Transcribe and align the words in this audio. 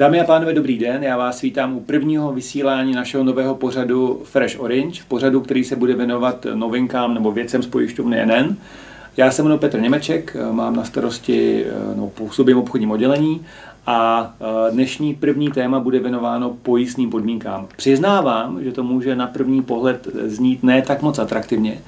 Dámy 0.00 0.20
a 0.20 0.24
pánové, 0.24 0.52
dobrý 0.52 0.78
den. 0.78 1.02
Já 1.02 1.16
vás 1.16 1.40
vítám 1.40 1.76
u 1.76 1.80
prvního 1.80 2.32
vysílání 2.32 2.92
našeho 2.92 3.24
nového 3.24 3.54
pořadu 3.54 4.22
Fresh 4.24 4.60
Orange, 4.60 5.02
pořadu, 5.08 5.40
který 5.40 5.64
se 5.64 5.76
bude 5.76 5.94
věnovat 5.94 6.46
novinkám 6.54 7.14
nebo 7.14 7.32
věcem 7.32 7.62
z 7.62 7.66
pojišťovny 7.66 8.26
NN. 8.26 8.56
Já 9.16 9.30
se 9.30 9.42
jmenuji 9.42 9.58
Petr 9.58 9.80
Němeček, 9.80 10.36
mám 10.52 10.76
na 10.76 10.84
starosti, 10.84 11.64
no, 11.96 12.06
působím 12.06 12.58
obchodním 12.58 12.90
oddělení 12.90 13.46
a 13.86 14.32
e, 14.68 14.72
dnešní 14.72 15.14
první 15.14 15.50
téma 15.50 15.80
bude 15.80 15.98
věnováno 15.98 16.56
pojistným 16.62 17.10
podmínkám. 17.10 17.68
Přiznávám, 17.76 18.64
že 18.64 18.72
to 18.72 18.84
může 18.84 19.16
na 19.16 19.26
první 19.26 19.62
pohled 19.62 20.08
znít 20.24 20.62
ne 20.62 20.82
tak 20.82 21.02
moc 21.02 21.18
atraktivně, 21.18 21.78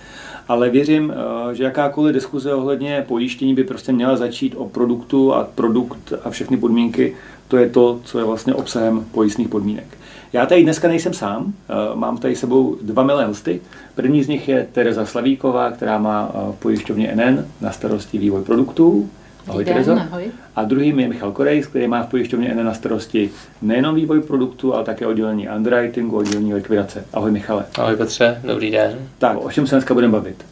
ale 0.49 0.71
věřím, 0.71 1.15
e, 1.51 1.55
že 1.55 1.65
jakákoliv 1.65 2.15
diskuze 2.15 2.55
ohledně 2.55 3.05
pojištění 3.09 3.55
by 3.55 3.65
prostě 3.65 3.93
měla 3.93 4.17
začít 4.17 4.55
o 4.57 4.69
produktu 4.69 5.35
a 5.35 5.49
produkt 5.55 6.13
a 6.25 6.31
všechny 6.31 6.57
podmínky, 6.57 7.17
to 7.49 7.57
je 7.57 7.71
to, 7.71 8.01
co 8.05 8.19
je 8.19 8.25
vlastně 8.25 8.55
obsahem 8.55 9.05
pojistných 9.13 9.49
podmínek. 9.49 9.99
Já 10.33 10.47
tady 10.47 10.63
dneska 10.63 10.89
nejsem 10.89 11.15
sám, 11.15 11.53
e, 11.69 11.97
mám 11.97 12.19
tady 12.19 12.37
sebou 12.37 12.77
dva 12.83 13.03
milé 13.03 13.27
hosty. 13.27 13.61
První 13.95 14.23
z 14.23 14.29
nich 14.29 14.49
je 14.49 14.69
Tereza 14.73 15.07
Slavíková, 15.07 15.71
která 15.71 15.99
má 15.99 16.31
v 16.35 16.57
pojišťovně 16.59 17.15
NN 17.15 17.45
na 17.61 17.73
starosti 17.73 18.19
vývoj 18.19 18.43
produktů. 18.43 19.11
Ahoj, 19.49 19.65
Terezo. 19.65 19.93
Ahoj. 19.93 20.25
A 20.57 20.65
druhým 20.65 21.01
je 21.01 21.09
Michal 21.09 21.33
Korejs, 21.33 21.67
který 21.67 21.89
má 21.89 22.03
v 22.03 22.09
pojišťovně 22.09 22.49
N 22.49 22.65
na 22.65 22.75
starosti 22.75 23.31
nejenom 23.63 23.95
vývoj 23.95 24.21
produktu, 24.21 24.75
ale 24.75 24.85
také 24.85 25.07
oddělení 25.07 25.49
underwritingu, 25.57 26.17
oddělení 26.17 26.55
likvidace. 26.55 27.05
Ahoj 27.13 27.31
Michale. 27.31 27.65
Ahoj 27.79 27.97
Petře, 27.97 28.41
dobrý 28.45 28.71
den. 28.71 28.99
Tak, 29.19 29.45
o 29.45 29.51
čem 29.51 29.67
se 29.67 29.75
dneska 29.75 29.95
budeme 29.95 30.13
bavit? 30.13 30.45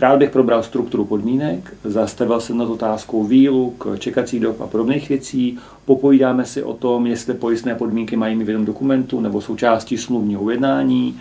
Rád 0.00 0.18
bych 0.18 0.30
probral 0.30 0.62
strukturu 0.62 1.04
podmínek, 1.04 1.74
zastavil 1.84 2.40
jsem 2.40 2.58
nad 2.58 2.68
otázkou 2.68 3.24
výluk, 3.24 3.86
čekací 3.98 4.40
dob 4.40 4.60
a 4.60 4.66
podobných 4.66 5.08
věcí, 5.08 5.58
popovídáme 5.84 6.44
si 6.44 6.62
o 6.62 6.72
tom, 6.72 7.06
jestli 7.06 7.34
pojistné 7.34 7.74
podmínky 7.74 8.16
mají 8.16 8.36
mít 8.36 8.44
v 8.44 8.48
jednom 8.48 8.66
dokumentu 8.66 9.20
nebo 9.20 9.40
součástí 9.40 9.98
smluvního 9.98 10.42
ujednání, 10.42 11.20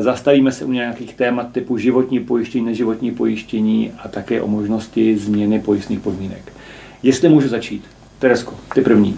zastavíme 0.00 0.52
se 0.52 0.64
u 0.64 0.72
nějakých 0.72 1.14
témat 1.14 1.52
typu 1.52 1.78
životní 1.78 2.20
pojištění, 2.20 2.64
neživotní 2.64 3.10
pojištění 3.10 3.92
a 4.04 4.08
také 4.08 4.42
o 4.42 4.48
možnosti 4.48 5.18
změny 5.18 5.60
pojistných 5.60 6.00
podmínek. 6.00 6.52
Jestli 7.02 7.28
můžu 7.28 7.48
začít. 7.48 7.84
Teresko, 8.18 8.54
ty 8.74 8.80
první. 8.80 9.16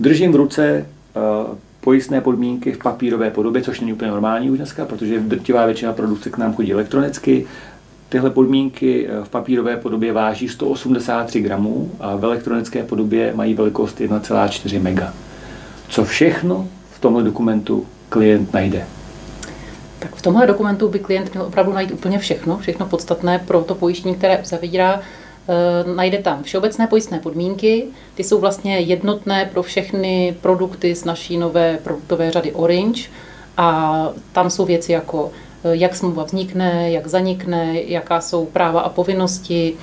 Držím 0.00 0.32
v 0.32 0.36
ruce 0.36 0.64
eh, 0.66 1.56
pojistné 1.80 2.20
podmínky 2.20 2.72
v 2.72 2.78
papírové 2.78 3.30
podobě, 3.30 3.62
což 3.62 3.80
není 3.80 3.92
úplně 3.92 4.10
normální 4.10 4.50
už 4.50 4.58
dneska, 4.58 4.84
protože 4.84 5.20
drtivá 5.20 5.66
většina 5.66 5.92
produkce 5.92 6.30
k 6.30 6.38
nám 6.38 6.54
chodí 6.54 6.72
elektronicky. 6.72 7.46
Tyhle 8.08 8.30
podmínky 8.30 9.08
eh, 9.08 9.24
v 9.24 9.28
papírové 9.28 9.76
podobě 9.76 10.12
váží 10.12 10.48
183 10.48 11.40
gramů 11.40 11.90
a 12.00 12.16
v 12.16 12.24
elektronické 12.24 12.82
podobě 12.82 13.32
mají 13.34 13.54
velikost 13.54 14.00
1,4 14.00 14.82
mega. 14.82 15.14
Co 15.88 16.04
všechno 16.04 16.68
v 16.92 17.00
tomhle 17.00 17.22
dokumentu 17.22 17.86
klient 18.08 18.52
najde? 18.52 18.86
V 20.14 20.22
tomhle 20.22 20.46
dokumentu 20.46 20.88
by 20.88 20.98
klient 20.98 21.34
měl 21.34 21.46
opravdu 21.46 21.72
najít 21.72 21.90
úplně 21.90 22.18
všechno, 22.18 22.58
všechno 22.58 22.86
podstatné 22.86 23.38
pro 23.38 23.60
to 23.60 23.74
pojištění, 23.74 24.14
které 24.14 24.38
uzavírá. 24.38 25.00
E, 25.00 25.94
najde 25.94 26.18
tam 26.18 26.42
všeobecné 26.42 26.86
pojistné 26.86 27.18
podmínky, 27.18 27.86
ty 28.14 28.24
jsou 28.24 28.40
vlastně 28.40 28.78
jednotné 28.78 29.50
pro 29.52 29.62
všechny 29.62 30.36
produkty 30.40 30.94
z 30.94 31.04
naší 31.04 31.36
nové 31.36 31.78
produktové 31.84 32.30
řady 32.30 32.52
Orange 32.52 33.02
a 33.56 34.08
tam 34.32 34.50
jsou 34.50 34.64
věci 34.64 34.92
jako 34.92 35.32
e, 35.64 35.76
jak 35.76 35.96
smlouva 35.96 36.24
vznikne, 36.24 36.90
jak 36.90 37.06
zanikne, 37.06 37.80
jaká 37.80 38.20
jsou 38.20 38.46
práva 38.46 38.80
a 38.80 38.88
povinnosti, 38.88 39.76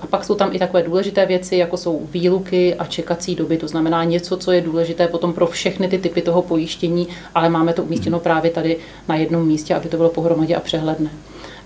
a 0.00 0.06
pak 0.06 0.24
jsou 0.24 0.34
tam 0.34 0.54
i 0.54 0.58
takové 0.58 0.82
důležité 0.82 1.26
věci, 1.26 1.56
jako 1.56 1.76
jsou 1.76 2.06
výluky 2.10 2.74
a 2.74 2.84
čekací 2.84 3.34
doby, 3.34 3.56
to 3.56 3.68
znamená 3.68 4.04
něco, 4.04 4.36
co 4.36 4.52
je 4.52 4.60
důležité 4.60 5.08
potom 5.08 5.32
pro 5.32 5.46
všechny 5.46 5.88
ty 5.88 5.98
typy 5.98 6.22
toho 6.22 6.42
pojištění, 6.42 7.08
ale 7.34 7.48
máme 7.48 7.72
to 7.72 7.82
umístěno 7.82 8.20
právě 8.20 8.50
tady 8.50 8.76
na 9.08 9.16
jednom 9.16 9.46
místě, 9.46 9.74
aby 9.74 9.88
to 9.88 9.96
bylo 9.96 10.10
pohromadě 10.10 10.56
a 10.56 10.60
přehledné. 10.60 11.10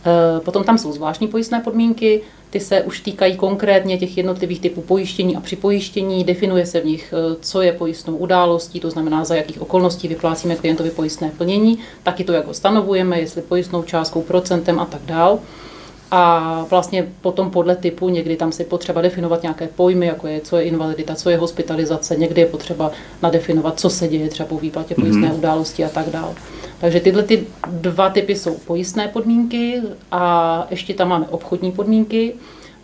Eh, 0.06 0.40
potom 0.40 0.64
tam 0.64 0.78
jsou 0.78 0.92
zvláštní 0.92 1.28
pojistné 1.28 1.60
podmínky, 1.60 2.20
ty 2.50 2.60
se 2.60 2.82
už 2.82 3.00
týkají 3.00 3.36
konkrétně 3.36 3.98
těch 3.98 4.16
jednotlivých 4.16 4.60
typů 4.60 4.80
pojištění 4.80 5.36
a 5.36 5.40
připojištění. 5.40 6.24
Definuje 6.24 6.66
se 6.66 6.80
v 6.80 6.84
nich, 6.84 7.14
eh, 7.16 7.36
co 7.40 7.62
je 7.62 7.72
pojistnou 7.72 8.16
událostí, 8.16 8.80
to 8.80 8.90
znamená, 8.90 9.24
za 9.24 9.34
jakých 9.34 9.62
okolností 9.62 10.08
vyplácíme 10.08 10.56
klientovi 10.56 10.90
pojistné 10.90 11.30
plnění, 11.38 11.78
taky 12.02 12.24
to, 12.24 12.32
jak 12.32 12.46
ho 12.46 12.54
stanovujeme, 12.54 13.20
jestli 13.20 13.42
pojistnou 13.42 13.82
částkou, 13.82 14.22
procentem 14.22 14.80
a 14.80 14.84
tak 14.84 15.00
dále. 15.06 15.38
A 16.10 16.64
vlastně 16.70 17.08
potom 17.20 17.50
podle 17.50 17.76
typu 17.76 18.08
někdy 18.08 18.36
tam 18.36 18.52
si 18.52 18.64
potřeba 18.64 19.02
definovat 19.02 19.42
nějaké 19.42 19.68
pojmy, 19.76 20.06
jako 20.06 20.26
je, 20.26 20.40
co 20.40 20.56
je 20.56 20.62
invalidita, 20.62 21.14
co 21.14 21.30
je 21.30 21.36
hospitalizace, 21.36 22.16
někdy 22.16 22.40
je 22.40 22.46
potřeba 22.46 22.90
nadefinovat, 23.22 23.80
co 23.80 23.90
se 23.90 24.08
děje 24.08 24.28
třeba 24.28 24.46
po 24.48 24.58
výplatě 24.58 24.94
pojistné 24.94 25.28
mm-hmm. 25.28 25.38
události 25.38 25.84
a 25.84 25.88
tak 25.88 26.10
dále. 26.10 26.34
Takže 26.80 27.00
tyhle 27.00 27.22
ty 27.22 27.46
dva 27.66 28.10
typy 28.10 28.36
jsou 28.36 28.54
pojistné 28.54 29.08
podmínky 29.08 29.82
a 30.12 30.66
ještě 30.70 30.94
tam 30.94 31.08
máme 31.08 31.26
obchodní 31.28 31.72
podmínky. 31.72 32.34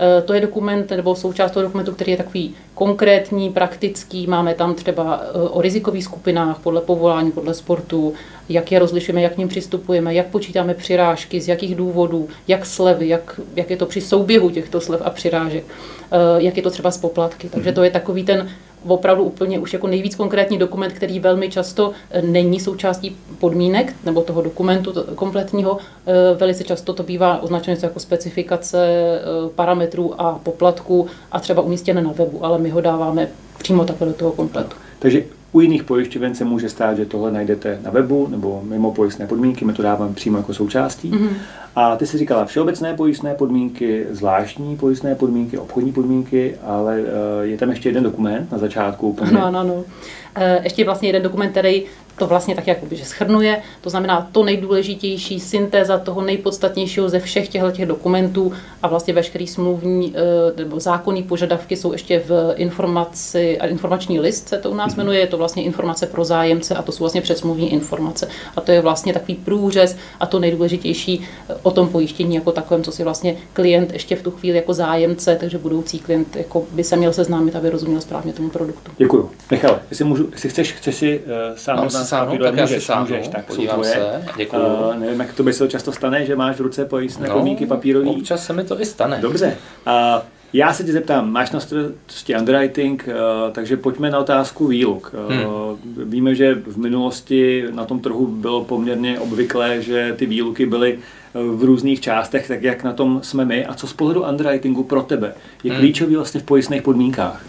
E, 0.00 0.22
to 0.22 0.34
je 0.34 0.41
dokument 0.41 0.91
nebo 0.91 1.15
součást 1.15 1.50
toho 1.50 1.62
dokumentu, 1.65 1.93
který 1.93 2.10
je 2.10 2.16
takový 2.16 2.55
konkrétní, 2.75 3.50
praktický. 3.50 4.27
Máme 4.27 4.55
tam 4.55 4.75
třeba 4.75 5.21
e, 5.22 5.38
o 5.49 5.60
rizikových 5.60 6.05
skupinách 6.05 6.59
podle 6.59 6.81
povolání, 6.81 7.32
podle 7.32 7.55
sportu, 7.55 8.15
jak 8.49 8.72
je 8.72 8.78
rozlišujeme, 8.78 9.22
jak 9.22 9.34
k 9.34 9.38
ním 9.38 9.49
přistupujeme, 9.49 10.15
jak 10.15 10.27
počítáme 10.27 10.75
přirážky, 10.75 11.41
z 11.41 11.49
jakých 11.49 11.75
důvodů, 11.75 12.28
jak 12.49 12.66
slevy, 12.66 13.09
jak, 13.09 13.41
jak 13.56 13.71
je 13.71 13.77
to 13.77 13.87
při 13.87 14.00
souběhu 14.00 14.50
těchto 14.50 14.81
slev 14.81 15.03
a 15.04 15.10
přirážek, 15.10 15.65
eh, 16.12 16.16
jak 16.37 16.56
je 16.56 16.62
to 16.62 16.71
třeba 16.71 16.91
s 16.91 16.99
poplatky. 16.99 17.49
Takže 17.49 17.72
to 17.72 17.83
je 17.83 17.91
takový 17.91 18.25
ten 18.25 18.49
opravdu 18.89 19.25
úplně 19.25 19.59
už 19.59 19.72
jako 19.72 19.87
nejvíc 19.87 20.15
konkrétní 20.15 20.59
dokument, 20.59 20.93
který 20.93 21.21
velmi 21.21 21.50
často 21.50 21.93
eh, 22.11 22.22
není 22.22 22.61
součástí 22.61 23.17
podmínek 23.39 23.95
nebo 24.05 24.22
toho 24.22 24.43
dokumentu 24.43 24.93
kompletního. 25.15 25.78
Eh, 26.06 26.34
velice 26.34 26.65
často 26.65 26.93
to 26.93 27.03
bývá 27.03 27.43
označeno 27.43 27.77
jako 27.83 28.00
specifikace 28.00 29.21
parametrů 29.55 30.21
a 30.21 30.33
poplatků 30.43 31.06
a 31.33 31.41
třeba 31.41 31.62
umístěné 31.62 32.03
na 32.03 32.12
webu, 32.12 32.45
ale 32.45 32.59
my 32.59 32.71
ho 32.71 32.81
dáváme 32.81 33.28
přímo 33.59 33.84
takhle 33.84 34.06
do 34.06 34.12
toho 34.12 34.33
kompletu. 34.33 34.77
Takže 34.99 35.22
u 35.54 35.60
jiných 35.60 35.84
pojišťoven 35.84 36.34
se 36.34 36.44
může 36.44 36.69
stát, 36.69 36.97
že 36.97 37.06
tohle 37.06 37.32
najdete 37.32 37.78
na 37.82 37.91
webu 37.91 38.28
nebo 38.31 38.62
mimo 38.65 38.92
pojistné 38.92 39.26
podmínky, 39.26 39.65
my 39.65 39.72
to 39.72 39.82
dáváme 39.82 40.15
přímo 40.15 40.38
jako 40.38 40.54
součástí. 40.54 41.10
Mm-hmm. 41.10 41.31
A 41.76 41.97
ty 41.97 42.06
si 42.06 42.19
říkala 42.19 42.44
všeobecné 42.44 42.94
pojistné 42.94 43.34
podmínky, 43.34 44.06
zvláštní 44.10 44.76
pojistné 44.76 45.15
podmínky, 45.15 45.59
obchodní 45.59 45.92
podmínky, 45.92 46.54
ale 46.62 47.00
uh, 47.00 47.06
je 47.42 47.59
tam 47.59 47.70
ještě 47.70 47.88
jeden 47.88 48.03
dokument 48.03 48.53
na 48.53 48.59
začátku. 48.59 49.16
Ano, 49.20 49.44
ano, 49.44 49.59
ano. 49.59 49.84
Eh, 50.37 50.60
ještě 50.65 50.84
vlastně 50.84 51.09
jeden 51.09 51.22
dokument, 51.22 51.50
který 51.50 51.84
to 52.19 52.26
vlastně 52.26 52.54
tak 52.54 52.66
jakoby, 52.66 52.97
že 52.97 53.04
schrnuje, 53.04 53.62
to 53.80 53.91
znamená 53.91 54.28
to 54.32 54.44
nejdůležitější, 54.44 55.41
syntéza 55.41 55.98
toho 55.98 56.22
nejpodstatnějšího 56.22 57.08
ze 57.08 57.20
všech 57.20 57.48
těchto 57.48 57.70
těch 57.70 57.86
dokumentů 57.86 58.52
a 58.82 58.88
vlastně 58.88 59.14
veškerý 59.14 59.47
smluvní 59.47 60.14
eh, 60.16 60.53
nebo 60.56 60.80
zákonní 60.80 61.22
požadavky 61.22 61.76
jsou 61.76 61.92
ještě 61.92 62.19
v 62.19 62.54
informaci, 62.56 63.58
informační 63.69 64.20
list 64.20 64.48
se 64.48 64.58
to 64.58 64.70
u 64.70 64.74
nás 64.74 64.94
mhm. 64.94 64.97
jmenuje, 64.97 65.20
je 65.20 65.26
to 65.26 65.38
vlastně 65.38 65.62
informace 65.62 66.06
pro 66.06 66.24
zájemce 66.24 66.74
a 66.74 66.82
to 66.82 66.92
jsou 66.92 67.04
vlastně 67.04 67.20
předsmluvní 67.20 67.72
informace. 67.72 68.28
A 68.56 68.60
to 68.60 68.72
je 68.72 68.80
vlastně 68.80 69.12
takový 69.12 69.34
průřez 69.34 69.97
a 70.20 70.26
to 70.26 70.38
nejdůležitější 70.38 71.20
eh, 71.48 71.54
o 71.62 71.70
tom 71.70 71.88
pojištění 71.88 72.34
jako 72.34 72.53
takovém, 72.53 72.82
co 72.82 72.92
si 72.92 73.04
vlastně 73.04 73.36
klient 73.53 73.92
ještě 73.92 74.16
v 74.16 74.22
tu 74.22 74.30
chvíli 74.30 74.56
jako 74.56 74.74
zájemce, 74.74 75.36
takže 75.41 75.58
budoucí 75.58 75.98
klient 75.98 76.36
jako 76.36 76.64
by 76.72 76.84
se 76.84 76.97
měl 76.97 77.12
seznámit, 77.12 77.56
aby 77.56 77.70
rozuměl 77.70 78.00
správně 78.00 78.32
tomu 78.32 78.50
produktu. 78.50 78.91
Děkuji. 78.98 79.30
Michal, 79.50 79.78
jestli 79.91 80.04
můžu, 80.04 80.28
jestli 80.32 80.48
chceš, 80.48 80.72
chceš 80.72 80.94
si 80.94 81.20
uh, 81.20 81.56
sám 81.56 81.91
sáhnu, 82.04 82.38
tak 82.38 82.56
já 82.56 82.66
si 82.66 82.81
sáhnu, 82.81 83.03
můžeš, 83.03 83.28
tak 83.28 83.47
podívám 83.47 83.84
se, 83.84 84.22
děkuju. 84.37 84.62
Uh, 84.62 84.94
nevím, 84.97 85.20
jak 85.20 85.32
to 85.32 85.42
by 85.42 85.53
se 85.53 85.69
často 85.69 85.92
stane, 85.92 86.26
že 86.26 86.37
máš 86.37 86.56
v 86.56 86.60
ruce 86.60 86.84
pojistné 86.84 87.28
no, 87.28 87.34
podmínky 87.34 87.66
papírový. 87.66 88.09
občas 88.09 88.47
se 88.47 88.53
mi 88.53 88.65
to 88.65 88.81
i 88.81 88.84
stane. 88.84 89.18
Dobře. 89.21 89.56
Uh, 89.86 90.22
já 90.53 90.72
se 90.72 90.84
tě 90.84 90.92
zeptám, 90.92 91.33
máš 91.33 91.51
na 91.51 91.60
starosti 91.60 92.36
underwriting, 92.39 93.09
uh, 93.09 93.53
takže 93.53 93.77
pojďme 93.77 94.10
na 94.10 94.18
otázku 94.18 94.66
výluk. 94.66 95.15
Uh, 95.28 95.34
hmm. 95.34 96.10
Víme, 96.10 96.34
že 96.34 96.54
v 96.54 96.77
minulosti 96.77 97.65
na 97.71 97.84
tom 97.84 98.01
trhu 98.01 98.27
bylo 98.27 98.65
poměrně 98.65 99.21
obvyklé, 99.21 99.83
že 99.83 100.15
ty 100.16 100.27
výluky 100.27 100.66
byly 100.66 100.98
v 101.34 101.65
různých 101.65 102.01
částech, 102.01 102.48
tak 102.48 102.62
jak 102.62 102.84
na 102.84 102.92
tom 102.92 103.21
jsme 103.22 103.45
my 103.45 103.66
a 103.66 103.74
co 103.74 103.86
z 103.86 103.92
pohledu 103.92 104.22
underwritingu 104.22 104.84
pro 104.84 105.03
tebe 105.03 105.34
je 105.65 105.71
hmm. 105.71 105.80
klíčový 105.80 106.16
vlastně 106.16 106.41
v 106.41 106.45
pojistných 106.45 106.83
podmínkách? 106.83 107.45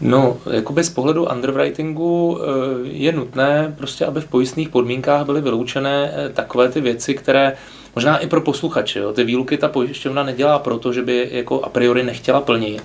No, 0.00 0.36
jakoby 0.50 0.84
z 0.84 0.90
pohledu 0.90 1.26
underwritingu 1.26 2.38
eh, 2.40 2.46
je 2.82 3.12
nutné 3.12 3.74
prostě, 3.78 4.04
aby 4.04 4.20
v 4.20 4.28
pojistných 4.28 4.68
podmínkách 4.68 5.26
byly 5.26 5.40
vyloučené 5.40 6.12
eh, 6.14 6.28
takové 6.28 6.68
ty 6.68 6.80
věci, 6.80 7.14
které 7.14 7.56
možná 7.94 8.18
i 8.18 8.26
pro 8.26 8.40
posluchače, 8.40 8.98
jo, 8.98 9.12
ty 9.12 9.24
výluky 9.24 9.58
ta 9.58 9.68
pojišťovna 9.68 10.22
nedělá 10.22 10.58
proto, 10.58 10.92
že 10.92 11.02
by 11.02 11.28
jako 11.32 11.60
a 11.62 11.68
priori 11.68 12.02
nechtěla 12.02 12.40
plnit, 12.40 12.82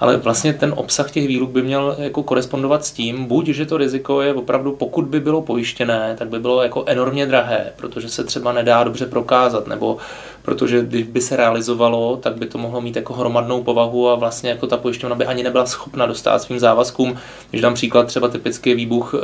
ale 0.00 0.16
vlastně 0.16 0.52
ten 0.52 0.74
obsah 0.76 1.10
těch 1.10 1.28
výluk 1.28 1.50
by 1.50 1.62
měl 1.62 1.96
jako 1.98 2.22
korespondovat 2.22 2.84
s 2.84 2.92
tím, 2.92 3.24
buď, 3.24 3.46
že 3.46 3.66
to 3.66 3.76
riziko 3.76 4.22
je 4.22 4.34
opravdu, 4.34 4.72
pokud 4.72 5.04
by 5.04 5.20
bylo 5.20 5.42
pojištěné, 5.42 6.14
tak 6.18 6.28
by 6.28 6.38
bylo 6.38 6.62
jako 6.62 6.84
enormně 6.86 7.26
drahé, 7.26 7.72
protože 7.76 8.08
se 8.08 8.24
třeba 8.24 8.52
nedá 8.52 8.84
dobře 8.84 9.06
prokázat, 9.06 9.66
nebo 9.66 9.96
protože 10.42 10.82
když 10.82 11.02
by 11.02 11.20
se 11.20 11.36
realizovalo, 11.36 12.16
tak 12.16 12.36
by 12.36 12.46
to 12.46 12.58
mohlo 12.58 12.80
mít 12.80 12.96
jako 12.96 13.14
hromadnou 13.14 13.62
povahu 13.62 14.08
a 14.08 14.14
vlastně 14.14 14.50
jako 14.50 14.66
ta 14.66 14.76
pojišťovna 14.76 15.16
by 15.16 15.26
ani 15.26 15.42
nebyla 15.42 15.66
schopna 15.66 16.06
dostat 16.06 16.42
svým 16.42 16.58
závazkům. 16.58 17.18
Když 17.50 17.62
dám 17.62 17.74
příklad, 17.74 18.06
třeba 18.06 18.28
typický 18.28 18.74
výbuch 18.74 19.14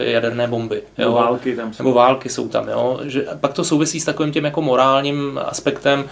e, 0.00 0.04
jaderné 0.10 0.46
bomby. 0.48 0.82
Jo? 0.98 1.04
Nebo 1.04 1.12
války 1.12 1.56
tam 1.56 1.72
jsou. 1.72 1.82
Nebo 1.82 1.94
války 1.94 2.28
jsou 2.28 2.48
tam, 2.48 2.68
jo? 2.68 3.00
Že, 3.04 3.26
pak 3.40 3.52
to 3.52 3.64
souvisí 3.64 4.00
s 4.00 4.04
takovým 4.04 4.32
tím 4.32 4.44
jako 4.44 4.62
morálním 4.62 5.40
aspektem, 5.44 6.04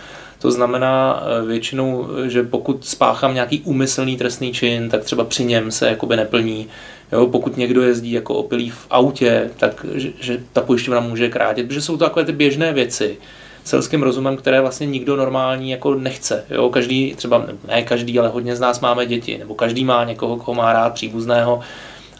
to 0.42 0.50
znamená 0.50 1.22
eh, 1.22 1.46
většinou, 1.46 2.08
že 2.26 2.42
pokud 2.42 2.86
spáchám 2.86 3.34
nějaký 3.34 3.60
úmyslný 3.60 4.16
trestný 4.16 4.52
čin, 4.52 4.88
tak 4.88 5.04
třeba 5.04 5.24
při 5.24 5.44
něm 5.44 5.70
se 5.70 5.88
jakoby 5.88 6.16
neplní. 6.16 6.66
Jo, 7.12 7.26
pokud 7.26 7.56
někdo 7.56 7.82
jezdí 7.82 8.12
jako 8.12 8.34
opilý 8.34 8.70
v 8.70 8.86
autě, 8.90 9.50
tak 9.56 9.86
že, 9.94 10.10
že 10.20 10.40
ta 10.52 10.60
pojišťovna 10.60 11.00
může 11.00 11.28
krátit, 11.28 11.66
protože 11.66 11.80
jsou 11.80 11.96
to 11.96 12.04
takové 12.04 12.24
ty 12.24 12.32
běžné 12.32 12.72
věci 12.72 13.16
selským 13.64 14.02
rozumem, 14.02 14.36
které 14.36 14.60
vlastně 14.60 14.86
nikdo 14.86 15.16
normální 15.16 15.70
jako 15.70 15.94
nechce. 15.94 16.44
Jo? 16.50 16.68
Každý, 16.68 17.14
třeba 17.16 17.46
ne 17.68 17.82
každý, 17.82 18.18
ale 18.18 18.28
hodně 18.28 18.56
z 18.56 18.60
nás 18.60 18.80
máme 18.80 19.06
děti, 19.06 19.38
nebo 19.38 19.54
každý 19.54 19.84
má 19.84 20.04
někoho, 20.04 20.36
koho 20.36 20.54
má 20.54 20.72
rád, 20.72 20.94
příbuzného. 20.94 21.60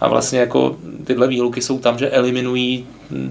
A 0.00 0.08
vlastně 0.08 0.38
jako 0.38 0.76
tyhle 1.04 1.28
výluky 1.28 1.62
jsou 1.62 1.78
tam, 1.78 1.98
že 1.98 2.10
eliminují 2.10 2.86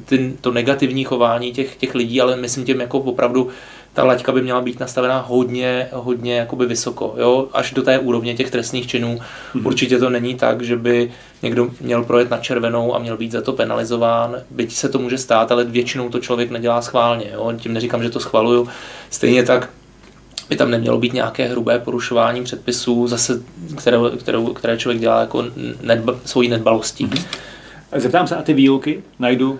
ty, 0.06 0.34
to 0.42 0.52
negativní 0.52 1.04
chování 1.04 1.52
těch, 1.52 1.76
těch 1.76 1.96
lidí, 1.96 2.22
ale 2.22 2.36
myslím 2.36 2.66
tím 2.66 2.82
jako 2.82 3.00
opravdu 3.00 3.50
ta 3.94 4.04
laťka 4.04 4.32
by 4.32 4.42
měla 4.42 4.62
být 4.62 4.80
nastavená 4.80 5.26
hodně, 5.28 5.88
hodně 5.92 6.36
jakoby 6.36 6.66
vysoko, 6.66 7.16
jo? 7.18 7.48
až 7.54 7.72
do 7.72 7.82
té 7.82 8.00
úrovně 8.00 8.36
těch 8.36 8.52
trestných 8.52 8.88
činů. 8.88 9.16
Mm-hmm. 9.18 9.68
Určitě 9.68 10.00
to 10.00 10.10
není 10.10 10.36
tak, 10.36 10.62
že 10.62 10.76
by 10.76 11.12
někdo 11.42 11.70
měl 11.82 12.04
projet 12.04 12.30
na 12.30 12.38
červenou 12.38 12.96
a 12.96 13.00
měl 13.00 13.18
být 13.18 13.32
za 13.32 13.42
to 13.42 13.54
penalizován, 13.54 14.36
byť 14.52 14.74
se 14.74 14.90
to 14.90 15.00
může 15.00 15.18
stát, 15.18 15.52
ale 15.52 15.64
většinou 15.64 16.10
to 16.10 16.20
člověk 16.20 16.52
nedělá 16.52 16.82
schválně. 16.82 17.26
Jo? 17.34 17.54
Tím 17.58 17.74
neříkám, 17.74 18.04
že 18.04 18.10
to 18.10 18.20
schvaluju. 18.20 18.68
Stejně 19.10 19.44
tak 19.44 19.70
by 20.50 20.56
tam 20.56 20.72
nemělo 20.72 20.98
být 20.98 21.14
nějaké 21.14 21.48
hrubé 21.48 21.80
porušování 21.80 22.44
předpisů, 22.44 23.08
zase, 23.08 23.42
které, 23.78 23.98
které, 24.20 24.38
které 24.56 24.78
člověk 24.78 25.02
dělá 25.02 25.20
jako 25.20 25.46
nedba, 25.82 26.16
svojí 26.26 26.50
nedbalostí. 26.50 27.08
Mm-hmm. 27.08 27.26
Zeptám 27.96 28.28
se, 28.28 28.36
a 28.36 28.42
ty 28.42 28.54
výluky 28.54 29.04
najdu 29.20 29.60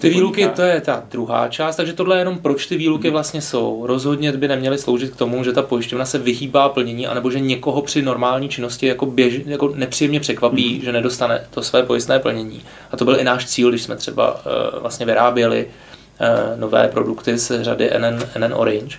ty 0.00 0.10
výluky, 0.10 0.48
to 0.56 0.62
je 0.62 0.80
ta 0.80 1.02
druhá 1.10 1.48
část, 1.48 1.76
takže 1.76 1.92
tohle 1.92 2.16
je 2.16 2.20
jenom 2.20 2.38
proč 2.38 2.66
ty 2.66 2.76
výluky 2.76 3.10
vlastně 3.10 3.40
jsou. 3.42 3.86
Rozhodně 3.86 4.32
by 4.32 4.48
neměly 4.48 4.78
sloužit 4.78 5.10
k 5.10 5.16
tomu, 5.16 5.44
že 5.44 5.52
ta 5.52 5.62
pojišťovna 5.62 6.04
se 6.04 6.18
vyhýbá 6.18 6.68
plnění, 6.68 7.06
anebo 7.06 7.30
že 7.30 7.40
někoho 7.40 7.82
při 7.82 8.02
normální 8.02 8.48
činnosti 8.48 8.86
jako, 8.86 9.06
běž, 9.06 9.40
jako 9.46 9.72
nepříjemně 9.74 10.20
překvapí, 10.20 10.74
mm. 10.74 10.84
že 10.84 10.92
nedostane 10.92 11.46
to 11.50 11.62
své 11.62 11.82
pojistné 11.82 12.18
plnění. 12.18 12.62
A 12.92 12.96
to 12.96 13.04
byl 13.04 13.20
i 13.20 13.24
náš 13.24 13.46
cíl, 13.46 13.68
když 13.68 13.82
jsme 13.82 13.96
třeba 13.96 14.34
uh, 14.34 14.80
vlastně 14.80 15.06
vyráběli 15.06 15.66
uh, 15.66 16.60
nové 16.60 16.88
produkty 16.88 17.38
z 17.38 17.62
řady 17.64 17.90
NN, 17.98 18.46
NN 18.46 18.54
Orange. 18.54 18.98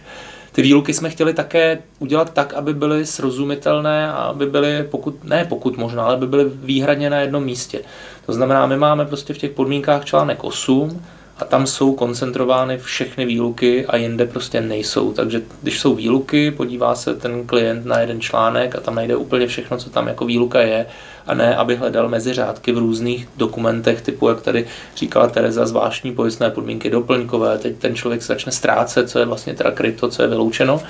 Ty 0.52 0.62
výluky 0.62 0.94
jsme 0.94 1.10
chtěli 1.10 1.34
také 1.34 1.78
udělat 2.00 2.34
tak, 2.34 2.54
aby 2.54 2.74
byly 2.74 3.06
srozumitelné 3.06 4.12
a 4.12 4.16
aby 4.16 4.46
byly, 4.46 4.84
pokud, 4.92 5.24
ne 5.24 5.46
pokud 5.50 5.78
možná, 5.78 6.04
ale 6.04 6.14
aby 6.14 6.28
byly 6.28 6.46
výhradně 6.54 7.10
na 7.10 7.20
jednom 7.20 7.44
místě. 7.44 7.82
To 8.26 8.34
znamená, 8.34 8.66
my 8.66 8.78
máme 8.78 9.06
prostě 9.06 9.34
v 9.34 9.38
těch 9.38 9.52
podmínkách 9.52 10.06
článek 10.06 10.44
8 10.44 11.02
a 11.40 11.46
tam 11.46 11.68
jsou 11.68 11.96
koncentrovány 11.96 12.78
všechny 12.78 13.26
výluky 13.26 13.86
a 13.86 13.96
jinde 13.96 14.26
prostě 14.26 14.62
nejsou. 14.62 15.14
Takže 15.14 15.42
když 15.62 15.80
jsou 15.80 15.96
výluky, 15.96 16.52
podívá 16.52 16.96
se 16.96 17.16
ten 17.16 17.48
klient 17.48 17.86
na 17.86 18.00
jeden 18.00 18.22
článek 18.22 18.76
a 18.76 18.80
tam 18.80 18.96
najde 18.96 19.16
úplně 19.16 19.48
všechno, 19.48 19.78
co 19.78 19.90
tam 19.90 20.08
jako 20.08 20.26
výluka 20.26 20.62
je 20.62 20.86
a 21.28 21.34
ne, 21.34 21.56
aby 21.56 21.76
hledal 21.76 22.10
mezi 22.10 22.34
řádky 22.34 22.72
v 22.72 22.78
různých 22.78 23.30
dokumentech, 23.38 24.02
typu, 24.02 24.30
jak 24.30 24.42
tady 24.42 24.66
říkala 24.96 25.28
Tereza, 25.28 25.66
zvláštní 25.66 26.16
pojistné 26.16 26.50
podmínky 26.50 26.90
doplňkové, 26.90 27.58
teď 27.58 27.78
ten 27.78 27.96
člověk 27.96 28.22
se 28.22 28.28
začne 28.28 28.52
ztrácet, 28.52 29.10
co 29.10 29.20
je 29.20 29.26
vlastně 29.26 29.54
teda 29.54 29.72
krypto, 29.72 30.10
co 30.10 30.22
je 30.22 30.28
vyloučeno. 30.28 30.82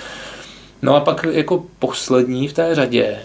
No 0.82 0.96
a 0.96 1.00
pak 1.00 1.26
jako 1.32 1.66
poslední 1.80 2.48
v 2.48 2.54
té 2.54 2.76
řadě 2.76 3.18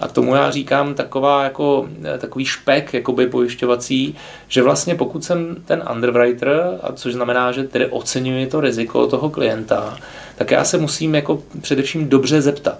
a 0.00 0.08
tomu 0.08 0.34
já 0.34 0.50
říkám 0.50 0.94
taková 0.94 1.44
jako, 1.44 1.88
eh, 2.14 2.18
takový 2.18 2.44
špek 2.44 2.94
jakoby 2.94 3.26
pojišťovací, 3.26 4.16
že 4.48 4.62
vlastně 4.62 4.94
pokud 4.94 5.24
jsem 5.24 5.56
ten 5.64 5.82
underwriter, 5.94 6.78
a 6.82 6.92
což 6.92 7.12
znamená, 7.12 7.52
že 7.52 7.64
tedy 7.64 7.86
oceňuji 7.86 8.46
to 8.46 8.60
riziko 8.60 9.06
toho 9.06 9.30
klienta, 9.30 9.98
tak 10.36 10.50
já 10.50 10.64
se 10.64 10.78
musím 10.78 11.14
jako 11.14 11.42
především 11.60 12.08
dobře 12.08 12.42
zeptat 12.42 12.78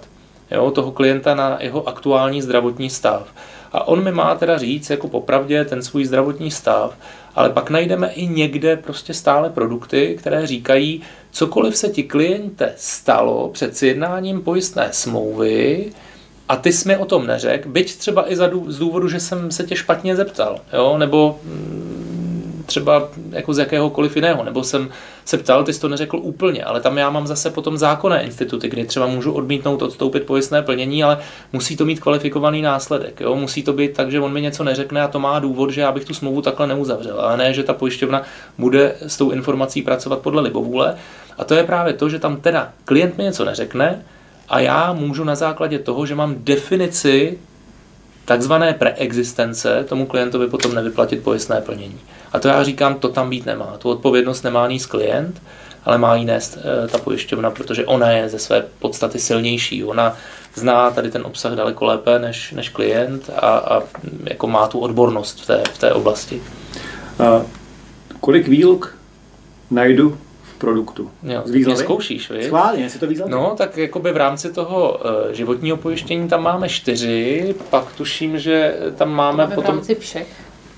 jo, 0.51 0.71
toho 0.71 0.91
klienta 0.91 1.35
na 1.35 1.57
jeho 1.61 1.87
aktuální 1.87 2.41
zdravotní 2.41 2.89
stav. 2.89 3.27
A 3.71 3.87
on 3.87 4.03
mi 4.03 4.11
má 4.11 4.35
teda 4.35 4.57
říct 4.57 4.89
jako 4.89 5.07
popravdě 5.07 5.65
ten 5.65 5.83
svůj 5.83 6.05
zdravotní 6.05 6.51
stav, 6.51 6.97
ale 7.35 7.49
pak 7.49 7.69
najdeme 7.69 8.11
i 8.11 8.27
někde 8.27 8.77
prostě 8.77 9.13
stále 9.13 9.49
produkty, 9.49 10.15
které 10.19 10.47
říkají, 10.47 11.01
cokoliv 11.31 11.77
se 11.77 11.89
ti 11.89 12.03
kliente 12.03 12.73
stalo 12.77 13.49
před 13.49 13.77
sjednáním 13.77 14.41
pojistné 14.41 14.89
smlouvy, 14.91 15.91
a 16.53 16.55
ty 16.55 16.73
jsi 16.73 16.87
mi 16.87 16.97
o 16.97 17.05
tom 17.05 17.27
neřekl, 17.27 17.69
byť 17.69 17.97
třeba 17.97 18.31
i 18.31 18.35
za 18.35 18.47
dů, 18.47 18.71
z 18.71 18.79
důvodu, 18.79 19.07
že 19.07 19.19
jsem 19.19 19.51
se 19.51 19.63
tě 19.63 19.75
špatně 19.75 20.15
zeptal, 20.15 20.59
jo? 20.73 20.97
nebo 20.97 21.39
mm, 21.43 22.63
třeba 22.65 23.09
jako 23.31 23.53
z 23.53 23.57
jakéhokoliv 23.57 24.15
jiného, 24.15 24.43
nebo 24.43 24.63
jsem 24.63 24.89
se 25.25 25.37
ptal, 25.37 25.63
ty 25.63 25.73
jsi 25.73 25.81
to 25.81 25.89
neřekl 25.89 26.17
úplně, 26.17 26.63
ale 26.63 26.81
tam 26.81 26.97
já 26.97 27.09
mám 27.09 27.27
zase 27.27 27.49
potom 27.49 27.77
zákonné 27.77 28.23
instituty, 28.23 28.69
kdy 28.69 28.85
třeba 28.85 29.07
můžu 29.07 29.31
odmítnout 29.31 29.81
odstoupit 29.81 30.23
pojistné 30.23 30.61
plnění, 30.61 31.03
ale 31.03 31.17
musí 31.53 31.77
to 31.77 31.85
mít 31.85 31.99
kvalifikovaný 31.99 32.61
následek. 32.61 33.21
Jo? 33.21 33.35
Musí 33.35 33.63
to 33.63 33.73
být 33.73 33.93
tak, 33.93 34.11
že 34.11 34.19
on 34.19 34.33
mi 34.33 34.41
něco 34.41 34.63
neřekne 34.63 35.01
a 35.01 35.07
to 35.07 35.19
má 35.19 35.39
důvod, 35.39 35.69
že 35.69 35.81
já 35.81 35.91
bych 35.91 36.05
tu 36.05 36.13
smlouvu 36.13 36.41
takhle 36.41 36.67
neuzavřel, 36.67 37.21
ale 37.21 37.37
ne, 37.37 37.53
že 37.53 37.63
ta 37.63 37.73
pojišťovna 37.73 38.21
bude 38.57 38.95
s 39.07 39.17
tou 39.17 39.31
informací 39.31 39.81
pracovat 39.81 40.19
podle 40.19 40.41
libovůle. 40.41 40.95
A 41.37 41.43
to 41.43 41.53
je 41.53 41.63
právě 41.63 41.93
to, 41.93 42.09
že 42.09 42.19
tam 42.19 42.35
teda 42.35 42.69
klient 42.85 43.17
mi 43.17 43.23
něco 43.23 43.45
neřekne, 43.45 44.03
a 44.49 44.59
já 44.59 44.93
můžu 44.93 45.23
na 45.23 45.35
základě 45.35 45.79
toho, 45.79 46.05
že 46.05 46.15
mám 46.15 46.35
definici 46.37 47.37
takzvané 48.25 48.73
preexistence, 48.73 49.85
tomu 49.89 50.05
klientovi 50.05 50.47
potom 50.47 50.75
nevyplatit 50.75 51.23
pojistné 51.23 51.61
plnění. 51.61 51.99
A 52.33 52.39
to 52.39 52.47
já 52.47 52.63
říkám, 52.63 52.95
to 52.95 53.09
tam 53.09 53.29
být 53.29 53.45
nemá. 53.45 53.75
Tu 53.77 53.89
odpovědnost 53.89 54.43
nemá 54.43 54.67
níst 54.67 54.85
klient, 54.85 55.41
ale 55.85 55.97
má 55.97 56.15
jí 56.15 56.25
nést 56.25 56.57
e, 56.57 56.87
ta 56.87 56.97
pojišťovna, 56.97 57.51
protože 57.51 57.85
ona 57.85 58.11
je 58.11 58.29
ze 58.29 58.39
své 58.39 58.65
podstaty 58.79 59.19
silnější. 59.19 59.83
Ona 59.83 60.17
zná 60.55 60.91
tady 60.91 61.11
ten 61.11 61.21
obsah 61.25 61.53
daleko 61.53 61.85
lépe 61.85 62.19
než, 62.19 62.51
než 62.51 62.69
klient 62.69 63.29
a, 63.35 63.57
a 63.57 63.81
jako 64.23 64.47
má 64.47 64.67
tu 64.67 64.79
odbornost 64.79 65.41
v 65.41 65.47
té, 65.47 65.63
v 65.73 65.77
té 65.77 65.93
oblasti. 65.93 66.41
A 67.19 67.41
kolik 68.19 68.47
výluk 68.47 68.95
najdu 69.71 70.17
produktu. 70.63 71.11
Jo, 71.23 71.41
z 71.45 71.51
výzlavy? 71.51 71.77
zkoušíš, 71.77 72.31
víš? 72.31 72.45
Schválně, 72.45 72.89
si 72.89 72.99
to 72.99 73.07
výzlavy. 73.07 73.31
No, 73.31 73.53
tak 73.57 73.77
jakoby 73.77 74.11
v 74.11 74.17
rámci 74.17 74.53
toho 74.53 74.91
uh, 74.91 75.33
životního 75.33 75.77
pojištění 75.77 76.27
tam 76.27 76.43
máme 76.43 76.69
čtyři, 76.69 77.55
pak 77.69 77.95
tuším, 77.95 78.39
že 78.39 78.75
tam 78.95 79.11
máme 79.11 79.47
to 79.47 79.55
potom... 79.55 79.75
V 79.75 79.77
rámci 79.77 79.95
všech. 79.95 80.27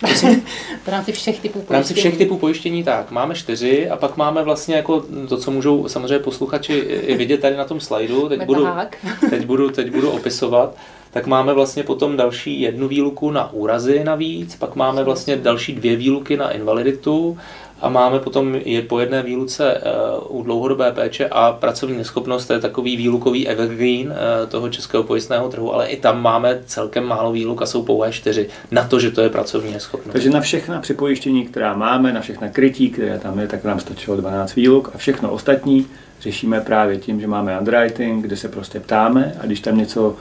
v 0.84 0.88
rámci 0.88 1.12
všech 1.12 1.40
typů 1.40 1.54
pojištění. 1.54 1.68
V 1.68 1.72
rámci 1.72 1.94
všech 1.94 2.18
typů 2.18 2.38
pojištění 2.38 2.84
tak, 2.84 3.12
máme 3.12 3.36
čtyři 3.36 3.90
a 3.90 3.96
pak 3.96 4.18
máme 4.18 4.44
vlastně 4.44 4.76
jako 4.76 5.06
to, 5.30 5.38
co 5.38 5.52
můžou 5.52 5.88
samozřejmě 5.88 6.20
posluchači 6.20 6.74
i 7.08 7.16
vidět 7.16 7.42
tady 7.42 7.56
na 7.56 7.66
tom 7.66 7.80
slajdu, 7.80 8.30
teď 8.30 8.46
budu, 8.46 8.68
teď, 9.30 9.46
budu, 9.46 9.70
teď 9.70 9.92
budu 9.92 10.10
opisovat, 10.12 10.76
tak 11.12 11.28
máme 11.28 11.54
vlastně 11.54 11.84
potom 11.84 12.18
další 12.18 12.62
jednu 12.62 12.88
výluku 12.88 13.32
na 13.32 13.54
úrazy 13.54 14.04
navíc, 14.04 14.56
pak 14.56 14.76
máme 14.76 15.04
vlastně 15.04 15.36
další 15.36 15.76
dvě 15.76 15.96
výluky 15.96 16.38
na 16.38 16.52
invaliditu 16.52 17.38
a 17.82 17.90
máme 17.90 18.20
potom 18.20 18.56
je 18.56 18.82
po 18.82 19.00
jedné 19.00 19.24
výluce 19.24 19.74
eh, 19.74 19.82
u 20.28 20.44
dlouhodobé 20.44 20.92
péče 20.92 21.28
a 21.28 21.52
pracovní 21.52 21.98
neschopnost, 21.98 22.46
to 22.46 22.54
je 22.54 22.60
takový 22.60 22.98
výlukový 22.98 23.48
evergreen 23.48 24.14
eh, 24.14 24.48
toho 24.48 24.70
českého 24.70 25.04
pojistného 25.04 25.50
trhu, 25.50 25.74
ale 25.74 25.88
i 25.88 25.98
tam 25.98 26.22
máme 26.22 26.60
celkem 26.66 27.04
málo 27.04 27.32
výluk 27.32 27.62
a 27.62 27.66
jsou 27.66 27.84
pouhé 27.84 28.12
čtyři 28.12 28.50
na 28.72 28.84
to, 28.88 29.00
že 29.00 29.12
to 29.12 29.22
je 29.22 29.30
pracovní 29.30 29.74
neschopnost. 29.74 30.14
Takže 30.14 30.30
na 30.30 30.42
všechna 30.42 30.82
připojištění, 30.82 31.46
která 31.46 31.74
máme, 31.74 32.14
na 32.14 32.22
všechna 32.22 32.50
krytí, 32.50 32.90
které 32.90 33.20
tam 33.20 33.40
je, 33.40 33.48
tak 33.48 33.64
nám 33.64 33.80
stačilo 33.80 34.18
12 34.18 34.56
výluk 34.56 34.92
a 34.96 34.98
všechno 34.98 35.32
ostatní 35.32 35.88
řešíme 36.22 36.62
právě 36.62 36.98
tím, 36.98 37.22
že 37.22 37.28
máme 37.28 37.60
underwriting, 37.60 38.26
kde 38.26 38.38
se 38.38 38.50
prostě 38.50 38.80
ptáme 38.80 39.36
a 39.42 39.46
když 39.46 39.60
tam 39.60 39.78
něco 39.78 40.16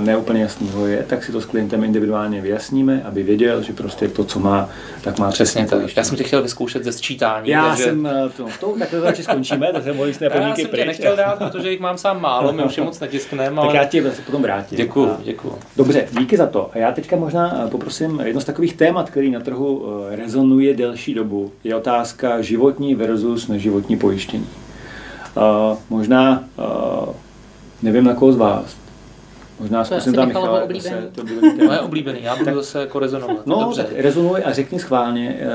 neúplně 0.00 0.42
jasného 0.42 0.86
je, 0.86 1.02
tak 1.08 1.24
si 1.24 1.32
to 1.32 1.40
s 1.40 1.44
klientem 1.44 1.84
individuálně 1.84 2.40
vyjasníme, 2.40 3.02
aby 3.04 3.22
věděl, 3.22 3.62
že 3.62 3.72
prostě 3.72 4.08
to, 4.08 4.24
co 4.24 4.40
má, 4.40 4.68
tak 5.02 5.18
má 5.18 5.30
přesně 5.30 5.66
tak. 5.66 5.96
Já 5.96 6.04
jsem 6.04 6.16
tě 6.16 6.24
chtěl 6.24 6.42
vyzkoušet 6.42 6.84
ze 6.84 6.92
sčítání. 6.92 7.50
Já 7.50 7.68
takže... 7.68 7.84
jsem 7.84 8.06
eh, 8.06 8.28
to, 8.36 8.46
to 8.60 8.78
tak 8.78 8.90
to 8.90 9.00
radši 9.00 9.22
skončíme, 9.22 9.72
to 9.72 9.82
jsem 9.82 10.00
jistné 10.00 10.30
podmínky 10.30 10.62
Já 10.62 10.68
jsem 10.68 10.76
tě 10.76 10.84
nechtěl 10.84 11.16
dát, 11.16 11.38
protože 11.38 11.70
jich 11.70 11.80
mám 11.80 11.98
sám 11.98 12.20
málo, 12.20 12.52
my 12.52 12.62
už 12.62 12.76
je 12.76 12.84
moc 12.84 13.00
netiskneme. 13.00 13.60
Ale... 13.60 13.66
Tak 13.66 13.74
já 13.74 13.84
tě 13.84 14.12
potom 14.26 14.42
vrátím. 14.42 14.78
Děkuju, 14.78 15.16
děkuju. 15.24 15.58
Dobře, 15.76 16.08
díky 16.18 16.36
za 16.36 16.46
to. 16.46 16.70
A 16.72 16.78
já 16.78 16.92
teďka 16.92 17.16
možná 17.16 17.64
eh, 17.66 17.70
poprosím 17.70 18.20
jedno 18.24 18.40
z 18.40 18.44
takových 18.44 18.76
témat, 18.76 19.10
který 19.10 19.30
na 19.30 19.40
trhu 19.40 19.86
rezonuje 20.10 20.74
delší 20.74 21.14
dobu, 21.14 21.52
je 21.64 21.74
otázka 21.74 22.42
životní 22.42 22.94
versus 22.94 23.48
neživotní 23.48 23.96
pojištění. 23.96 24.46
Uh, 25.36 25.78
možná, 25.90 26.44
uh, 26.58 27.14
nevím 27.82 28.04
na 28.04 28.14
koho 28.14 28.32
z 28.32 28.36
vás, 28.36 28.76
Možná 29.60 29.84
To 29.84 29.94
je 29.94 30.00
zkusím 30.00 30.14
tam 30.16 30.28
Michale, 30.28 30.62
oblíbený. 30.62 30.80
zase 30.94 31.08
to 31.14 31.22
téma. 31.22 31.64
Moje 31.66 31.80
oblíbený, 31.80 32.18
já 32.22 32.36
budu 32.36 32.54
zase 32.54 32.80
jako 32.80 32.98
rezonovat. 32.98 33.46
No, 33.46 33.60
Dobře. 33.60 33.82
tak 33.82 33.92
rezonuj 33.96 34.42
a 34.44 34.52
řekni 34.52 34.78
schválně, 34.78 35.36
eh, 35.40 35.46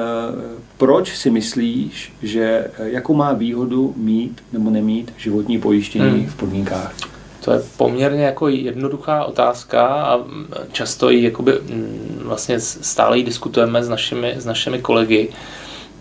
proč 0.77 1.15
si 1.17 1.29
myslíš, 1.31 2.13
že 2.23 2.43
eh, 2.79 2.89
jakou 2.89 3.13
má 3.13 3.33
výhodu 3.33 3.93
mít 3.97 4.41
nebo 4.53 4.69
nemít 4.69 5.13
životní 5.17 5.59
pojištění 5.59 6.05
Hmm. 6.09 6.25
v 6.27 6.35
podmínkách? 6.35 6.93
To 7.45 7.51
je 7.51 7.61
poměrně 7.77 8.23
jako 8.23 8.47
jednoduchá 8.47 9.23
otázka 9.25 9.87
a 9.87 10.17
mm, 10.17 10.47
často 10.71 11.09
ji 11.09 11.23
jakoby, 11.23 11.51
mm, 11.61 12.19
vlastně 12.23 12.59
stále 12.59 13.17
ji 13.17 13.23
diskutujeme 13.23 13.83
s 13.83 13.89
našimi, 13.89 14.33
s 14.37 14.45
našimi 14.45 14.79
kolegy 14.79 15.29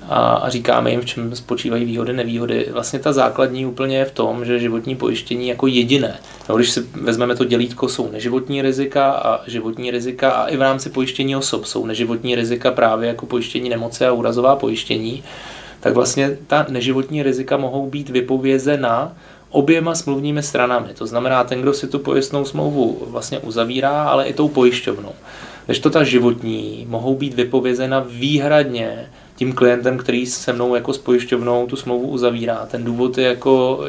a, 0.09 0.45
říkáme 0.49 0.91
jim, 0.91 1.01
v 1.01 1.07
čem 1.07 1.37
spočívají 1.37 1.85
výhody, 1.85 2.13
nevýhody. 2.13 2.69
Vlastně 2.73 2.99
ta 2.99 3.13
základní 3.13 3.67
úplně 3.67 3.99
je 3.99 4.05
v 4.05 4.13
tom, 4.13 4.45
že 4.45 4.59
životní 4.59 4.97
pojištění 4.97 5.49
jako 5.49 5.67
jediné. 5.67 6.19
No, 6.49 6.57
když 6.57 6.71
si 6.71 6.81
vezmeme 6.81 7.37
to 7.37 7.45
dělítko, 7.45 7.89
jsou 7.89 8.11
neživotní 8.11 8.63
rizika 8.63 9.11
a 9.11 9.51
životní 9.51 9.91
rizika 9.91 10.31
a 10.31 10.47
i 10.47 10.57
v 10.57 10.63
rámci 10.63 10.91
pojištění 10.91 11.37
osob 11.37 11.65
jsou 11.65 11.87
neživotní 11.87 12.35
rizika 12.35 12.71
právě 12.71 13.09
jako 13.09 13.27
pojištění 13.27 13.69
nemoci 13.69 14.07
a 14.07 14.13
úrazová 14.13 14.57
pojištění, 14.57 15.23
tak 15.81 15.95
vlastně 15.95 16.39
ta 16.47 16.67
neživotní 16.69 17.23
rizika 17.23 17.57
mohou 17.57 17.91
být 17.91 18.11
vypovězena 18.11 19.13
oběma 19.51 19.95
smluvními 19.95 20.43
stranami. 20.43 20.89
To 20.95 21.07
znamená, 21.07 21.45
ten, 21.45 21.63
kdo 21.63 21.73
si 21.73 21.87
tu 21.87 21.99
pojistnou 21.99 22.45
smlouvu 22.45 23.03
vlastně 23.07 23.39
uzavírá, 23.39 24.03
ale 24.03 24.27
i 24.27 24.33
tou 24.33 24.49
pojišťovnou. 24.49 25.13
Když 25.67 25.79
to 25.79 25.91
ta 25.91 26.05
životní 26.05 26.87
mohou 26.89 27.17
být 27.17 27.35
vypovězena 27.35 28.07
výhradně 28.09 29.09
tím 29.39 29.53
klientem, 29.53 29.99
který 29.99 30.27
se 30.27 30.53
mnou 30.53 30.75
jako 30.75 30.93
s 30.93 30.99
pojišťovnou 30.99 31.67
tu 31.67 31.77
smlouvu 31.77 32.09
uzavírá. 32.09 32.67
Ten 32.71 32.85
důvod 32.85 33.19
je 33.19 33.25
jako 33.25 33.81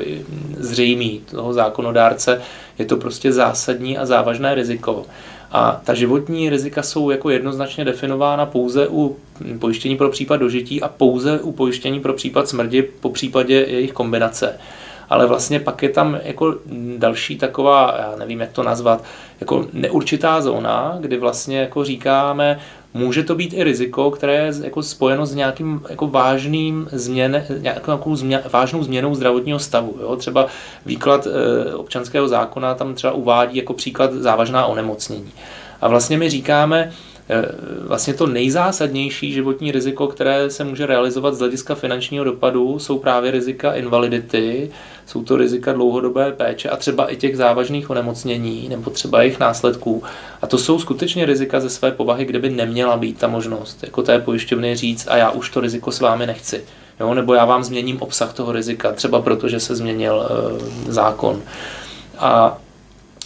zřejmý 0.58 1.22
toho 1.32 1.54
zákonodárce, 1.54 2.42
je 2.80 2.86
to 2.86 2.98
prostě 2.98 3.34
zásadní 3.34 3.98
a 3.98 4.06
závažné 4.06 4.56
riziko. 4.56 5.06
A 5.52 5.82
ta 5.84 5.94
životní 5.94 6.50
rizika 6.50 6.84
jsou 6.84 7.10
jako 7.10 7.30
jednoznačně 7.30 7.86
definována 7.86 8.46
pouze 8.46 8.88
u 8.88 9.18
pojištění 9.60 9.98
pro 9.98 10.10
případ 10.10 10.38
dožití 10.38 10.82
a 10.82 10.88
pouze 10.88 11.40
u 11.40 11.52
pojištění 11.52 12.00
pro 12.00 12.14
případ 12.14 12.50
smrti, 12.50 12.82
po 12.82 13.10
případě 13.10 13.66
jejich 13.70 13.94
kombinace 13.94 14.60
ale 15.10 15.26
vlastně 15.26 15.60
pak 15.60 15.84
je 15.84 15.90
tam 15.90 16.20
jako 16.24 16.56
další 16.98 17.38
taková, 17.38 17.96
já 18.00 18.16
nevím, 18.20 18.40
jak 18.40 18.52
to 18.52 18.64
nazvat, 18.64 19.04
jako 19.42 19.66
neurčitá 19.74 20.42
zóna, 20.42 20.98
kdy 21.00 21.18
vlastně 21.18 21.60
jako 21.60 21.84
říkáme, 21.84 22.60
může 22.94 23.24
to 23.24 23.36
být 23.36 23.54
i 23.54 23.64
riziko, 23.64 24.12
které 24.12 24.34
je 24.34 24.54
jako 24.64 24.84
spojeno 24.84 25.26
s 25.26 25.36
nějakým 25.36 25.82
jako 25.90 26.08
vážným 26.08 26.90
změn, 26.92 27.46
nějakou 27.60 28.16
změn, 28.16 28.42
vážnou 28.52 28.84
změnou 28.84 29.16
zdravotního 29.16 29.60
stavu. 29.60 29.96
Jo? 30.02 30.16
Třeba 30.16 30.48
výklad 30.86 31.28
e, 31.28 31.74
občanského 31.74 32.28
zákona 32.28 32.74
tam 32.74 32.94
třeba 32.94 33.14
uvádí 33.14 33.58
jako 33.58 33.74
příklad 33.74 34.14
závažná 34.14 34.66
onemocnění. 34.66 35.32
A 35.82 35.88
vlastně 35.88 36.18
my 36.18 36.30
říkáme, 36.30 36.92
vlastně 37.88 38.14
to 38.14 38.28
nejzásadnější 38.28 39.32
životní 39.32 39.72
riziko, 39.72 40.08
které 40.08 40.50
se 40.50 40.64
může 40.64 40.86
realizovat 40.86 41.34
z 41.34 41.40
hlediska 41.40 41.76
finančního 41.76 42.24
dopadu, 42.24 42.80
jsou 42.80 43.00
právě 43.00 43.32
rizika 43.32 43.74
invalidity, 43.74 44.72
jsou 45.10 45.24
to 45.24 45.38
rizika 45.38 45.74
dlouhodobé 45.74 46.32
péče 46.32 46.70
a 46.70 46.78
třeba 46.78 47.12
i 47.12 47.16
těch 47.16 47.38
závažných 47.38 47.90
onemocnění 47.90 48.70
nebo 48.70 48.92
třeba 48.92 49.22
jejich 49.22 49.40
následků. 49.40 50.04
A 50.42 50.48
to 50.48 50.58
jsou 50.58 50.80
skutečně 50.80 51.26
rizika 51.26 51.60
ze 51.60 51.70
své 51.70 51.92
povahy, 51.92 52.26
kde 52.26 52.40
by 52.40 52.50
neměla 52.50 52.98
být 52.98 53.18
ta 53.18 53.28
možnost, 53.28 53.84
jako 53.84 54.02
té 54.02 54.20
pojišťovny 54.20 54.76
říct, 54.76 55.08
a 55.08 55.18
já 55.18 55.32
už 55.32 55.50
to 55.50 55.60
riziko 55.60 55.92
s 55.92 56.00
vámi 56.00 56.28
nechci. 56.28 56.64
Jo, 57.00 57.14
nebo 57.14 57.34
já 57.34 57.46
vám 57.46 57.64
změním 57.64 58.02
obsah 58.02 58.34
toho 58.34 58.52
rizika, 58.52 58.92
třeba 58.92 59.22
protože 59.22 59.60
se 59.60 59.76
změnil 59.76 60.30
e, 60.30 60.92
zákon. 60.92 61.42
A 62.18 62.58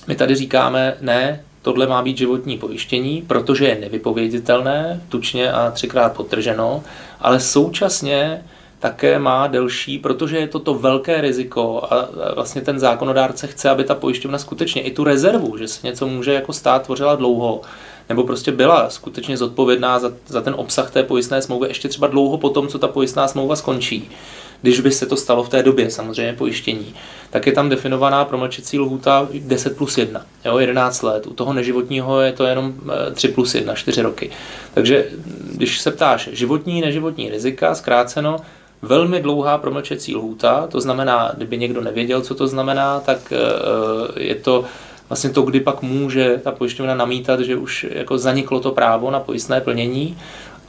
my 0.08 0.16
tady 0.16 0.36
říkáme, 0.36 0.98
ne, 1.02 1.44
tohle 1.62 1.88
má 1.88 2.02
být 2.02 2.18
životní 2.18 2.58
pojištění, 2.58 3.24
protože 3.28 3.66
je 3.66 3.80
nevypověditelné, 3.82 5.02
tučně 5.10 5.52
a 5.52 5.72
třikrát 5.72 6.14
potrženo, 6.14 6.84
ale 7.20 7.40
současně 7.40 8.44
také 8.84 9.20
má 9.20 9.48
delší, 9.48 10.00
protože 10.00 10.38
je 10.38 10.48
to 10.48 10.60
to 10.60 10.74
velké 10.74 11.22
riziko 11.22 11.88
a 11.90 12.10
vlastně 12.36 12.62
ten 12.62 12.80
zákonodárce 12.80 13.48
chce, 13.48 13.70
aby 13.70 13.84
ta 13.84 13.96
pojišťovna 13.96 14.38
skutečně 14.38 14.82
i 14.82 14.92
tu 14.92 15.04
rezervu, 15.04 15.58
že 15.58 15.68
se 15.68 15.88
něco 15.88 16.08
může 16.08 16.34
jako 16.34 16.54
stát 16.54 16.84
tvořila 16.84 17.16
dlouho, 17.16 17.62
nebo 18.10 18.24
prostě 18.24 18.52
byla 18.52 18.90
skutečně 18.90 19.38
zodpovědná 19.38 20.00
za, 20.00 20.14
za 20.28 20.42
ten 20.42 20.54
obsah 20.58 20.92
té 20.92 21.04
pojistné 21.04 21.42
smlouvy 21.42 21.68
ještě 21.68 21.88
třeba 21.88 22.08
dlouho 22.08 22.38
po 22.38 22.50
tom, 22.50 22.68
co 22.68 22.80
ta 22.80 22.88
pojistná 22.88 23.28
smlouva 23.28 23.56
skončí. 23.56 24.10
Když 24.62 24.80
by 24.80 24.92
se 24.92 25.06
to 25.06 25.18
stalo 25.18 25.44
v 25.44 25.50
té 25.50 25.64
době, 25.64 25.92
samozřejmě 25.92 26.34
pojištění, 26.34 26.96
tak 27.30 27.46
je 27.46 27.52
tam 27.52 27.70
definovaná 27.70 28.26
promlčecí 28.26 28.80
lhůta 28.80 29.28
10 29.34 29.78
plus 29.78 29.98
1, 29.98 30.26
jo, 30.46 30.58
11 30.58 31.02
let. 31.02 31.28
U 31.28 31.34
toho 31.34 31.54
neživotního 31.54 32.22
je 32.22 32.32
to 32.32 32.44
jenom 32.44 32.74
3 33.14 33.28
plus 33.28 33.56
1, 33.56 33.76
4 33.76 34.02
roky. 34.02 34.30
Takže 34.74 35.06
když 35.52 35.80
se 35.80 35.92
ptáš 35.92 36.30
životní, 36.32 36.82
neživotní 36.82 37.30
rizika, 37.30 37.76
zkráceno, 37.76 38.38
velmi 38.84 39.22
dlouhá 39.22 39.58
promlčecí 39.58 40.16
lhůta, 40.16 40.68
to 40.68 40.82
znamená, 40.82 41.32
kdyby 41.38 41.58
někdo 41.58 41.82
nevěděl, 41.82 42.22
co 42.22 42.36
to 42.36 42.48
znamená, 42.48 43.00
tak 43.00 43.34
je 44.18 44.36
to 44.36 44.64
vlastně 45.10 45.30
to, 45.30 45.42
kdy 45.42 45.60
pak 45.60 45.82
může 45.82 46.40
ta 46.44 46.52
pojišťovna 46.52 46.96
namítat, 46.96 47.40
že 47.40 47.56
už 47.56 47.86
jako 47.90 48.18
zaniklo 48.18 48.60
to 48.60 48.72
právo 48.72 49.12
na 49.12 49.20
pojistné 49.20 49.62
plnění 49.62 50.18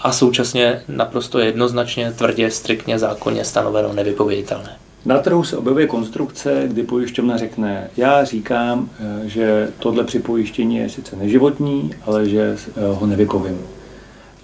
a 0.00 0.12
současně 0.12 0.82
naprosto 0.88 1.38
jednoznačně, 1.38 2.12
tvrdě, 2.12 2.50
striktně, 2.50 2.98
zákonně 2.98 3.44
stanoveno 3.44 3.92
nevypověditelné. 3.92 4.76
Na 5.04 5.18
trhu 5.18 5.44
se 5.44 5.56
objevuje 5.56 5.86
konstrukce, 5.86 6.62
kdy 6.66 6.82
pojišťovna 6.82 7.36
řekne, 7.36 7.90
já 7.96 8.24
říkám, 8.24 8.90
že 9.24 9.68
tohle 9.78 10.04
připojištění 10.04 10.76
je 10.76 10.88
sice 10.88 11.16
neživotní, 11.16 11.94
ale 12.06 12.28
že 12.28 12.56
ho 12.92 13.06
nevypovím. 13.06 13.58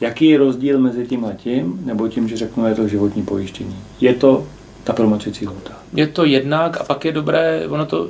Jaký 0.01 0.29
je 0.29 0.39
rozdíl 0.39 0.79
mezi 0.79 1.07
tím 1.07 1.25
a 1.25 1.33
tím, 1.33 1.81
nebo 1.85 2.09
tím, 2.09 2.29
že 2.29 2.37
řeknu, 2.37 2.67
je 2.67 2.75
to 2.75 2.89
životní 2.89 3.23
pojištění? 3.23 3.77
Je 4.01 4.15
to 4.15 4.47
ta 4.85 4.93
promlčecí 4.93 5.47
lhůta? 5.47 5.73
Je 5.95 6.07
to 6.07 6.25
jednak 6.25 6.81
a 6.81 6.85
pak 6.85 7.05
je 7.05 7.13
dobré, 7.13 7.63
ono 7.69 7.87
to 7.87 8.09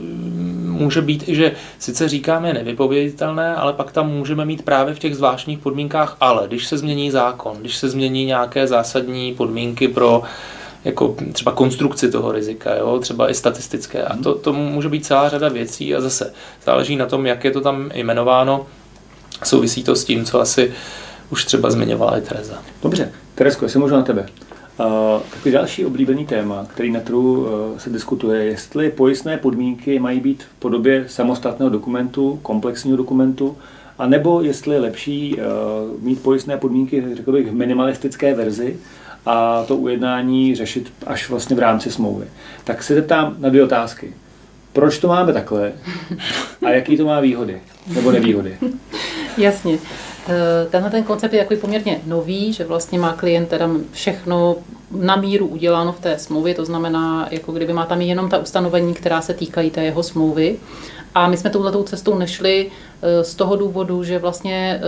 může 0.81 1.03
být 1.03 1.29
i, 1.29 1.35
že 1.35 1.53
sice 1.79 2.09
říkáme 2.09 2.53
nevypověditelné, 2.53 3.55
ale 3.55 3.73
pak 3.73 3.93
tam 3.93 4.11
můžeme 4.11 4.45
mít 4.45 4.63
právě 4.63 4.95
v 4.95 4.99
těch 4.99 5.17
zvláštních 5.17 5.59
podmínkách, 5.59 6.17
ale 6.21 6.49
když 6.49 6.67
se 6.67 6.79
změní 6.79 7.11
zákon, 7.11 7.57
když 7.61 7.77
se 7.77 7.89
změní 7.89 8.25
nějaké 8.25 8.67
zásadní 8.67 9.35
podmínky 9.35 9.89
pro 9.89 10.23
jako 10.85 11.17
třeba 11.33 11.53
konstrukci 11.53 12.11
toho 12.11 12.33
rizika, 12.33 12.75
jo? 12.75 12.99
třeba 12.99 13.31
i 13.31 13.35
statistické. 13.35 14.03
A 14.03 14.17
to, 14.17 14.35
to 14.35 14.53
může 14.53 14.89
být 14.89 15.07
celá 15.07 15.29
řada 15.29 15.49
věcí 15.49 15.95
a 15.95 16.01
zase 16.01 16.33
záleží 16.65 16.97
na 16.97 17.07
tom, 17.07 17.27
jak 17.27 17.45
je 17.45 17.51
to 17.51 17.61
tam 17.61 17.91
jmenováno. 17.95 18.67
Souvisí 19.45 19.85
to 19.85 19.97
s 19.97 20.05
tím, 20.05 20.25
co 20.25 20.41
asi 20.41 20.73
už 21.31 21.45
třeba 21.45 21.71
zmiňovala 21.71 22.19
i 22.19 22.21
Tereza. 22.21 22.63
Dobře, 22.83 23.13
Teresko, 23.35 23.65
jestli 23.65 23.81
možná 23.81 23.97
na 23.97 24.03
tebe. 24.03 24.27
Uh, 24.81 24.87
takový 25.31 25.53
další 25.53 25.87
oblíbený 25.87 26.27
téma, 26.27 26.67
který 26.69 26.91
na 26.91 27.01
trhu 27.01 27.41
uh, 27.41 27.79
se 27.79 27.91
diskutuje, 27.91 28.45
jestli 28.45 28.91
pojistné 28.91 29.39
podmínky 29.39 29.99
mají 29.99 30.21
být 30.21 30.43
v 30.43 30.59
podobě 30.59 31.05
samostatného 31.09 31.71
dokumentu, 31.71 32.39
komplexního 32.43 32.97
dokumentu, 32.97 33.57
anebo 33.99 34.43
jestli 34.43 34.75
je 34.75 34.81
lepší 34.81 35.37
uh, 35.37 35.43
mít 36.03 36.23
pojistné 36.23 36.57
podmínky, 36.57 37.05
řekl 37.15 37.33
bych, 37.33 37.51
v 37.51 37.55
minimalistické 37.55 38.35
verzi 38.35 38.77
a 39.27 39.65
to 39.69 39.77
ujednání 39.77 40.55
řešit 40.55 40.93
až 41.07 41.31
vlastně 41.31 41.57
v 41.57 41.59
rámci 41.59 41.91
smlouvy. 41.91 42.27
Tak 42.65 42.83
se 42.83 42.95
zeptám 42.95 43.37
na 43.39 43.49
dvě 43.49 43.65
otázky. 43.65 44.15
Proč 44.73 44.99
to 44.99 45.09
máme 45.09 45.33
takhle 45.33 45.73
a 46.67 46.71
jaký 46.71 46.97
to 46.97 47.05
má 47.05 47.21
výhody 47.21 47.61
nebo 47.95 48.13
nevýhody? 48.13 48.57
Jasně. 49.37 49.79
Tenhle 50.71 50.91
ten 50.91 51.03
koncept 51.03 51.33
je 51.33 51.39
jako 51.39 51.57
poměrně 51.57 52.01
nový, 52.07 52.53
že 52.53 52.65
vlastně 52.65 52.99
má 52.99 53.13
klient 53.13 53.49
teda 53.49 53.71
všechno 53.93 54.57
na 54.91 55.17
míru 55.17 55.47
uděláno 55.47 55.93
v 55.93 56.01
té 56.01 56.19
smlouvě, 56.19 56.55
to 56.55 56.65
znamená, 56.65 57.29
jako 57.31 57.53
kdyby 57.53 57.73
má 57.73 57.87
tam 57.87 58.01
jenom 58.01 58.29
ta 58.29 58.39
ustanovení, 58.39 58.95
která 58.95 59.21
se 59.21 59.35
týkají 59.35 59.71
té 59.71 59.85
jeho 59.85 60.03
smlouvy. 60.03 60.57
A 61.15 61.29
my 61.29 61.37
jsme 61.37 61.51
touhletou 61.51 61.83
cestou 61.83 62.19
nešli 62.19 62.71
z 63.23 63.35
toho 63.35 63.57
důvodu, 63.57 64.05
že 64.05 64.19
vlastně 64.19 64.81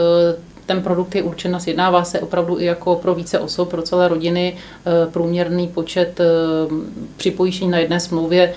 ten 0.67 0.83
produkt 0.83 1.15
je 1.15 1.23
určen 1.23 1.57
a 1.57 1.61
sjednává 1.61 2.05
se 2.05 2.21
opravdu 2.21 2.61
i 2.61 2.65
jako 2.65 2.97
pro 2.97 3.15
více 3.15 3.39
osob, 3.39 3.71
pro 3.71 3.83
celé 3.83 4.09
rodiny. 4.09 4.57
Průměrný 5.11 5.69
počet 5.69 6.21
připojištění 7.17 7.71
na 7.71 7.79
jedné 7.79 8.01
smlouvě, 8.01 8.55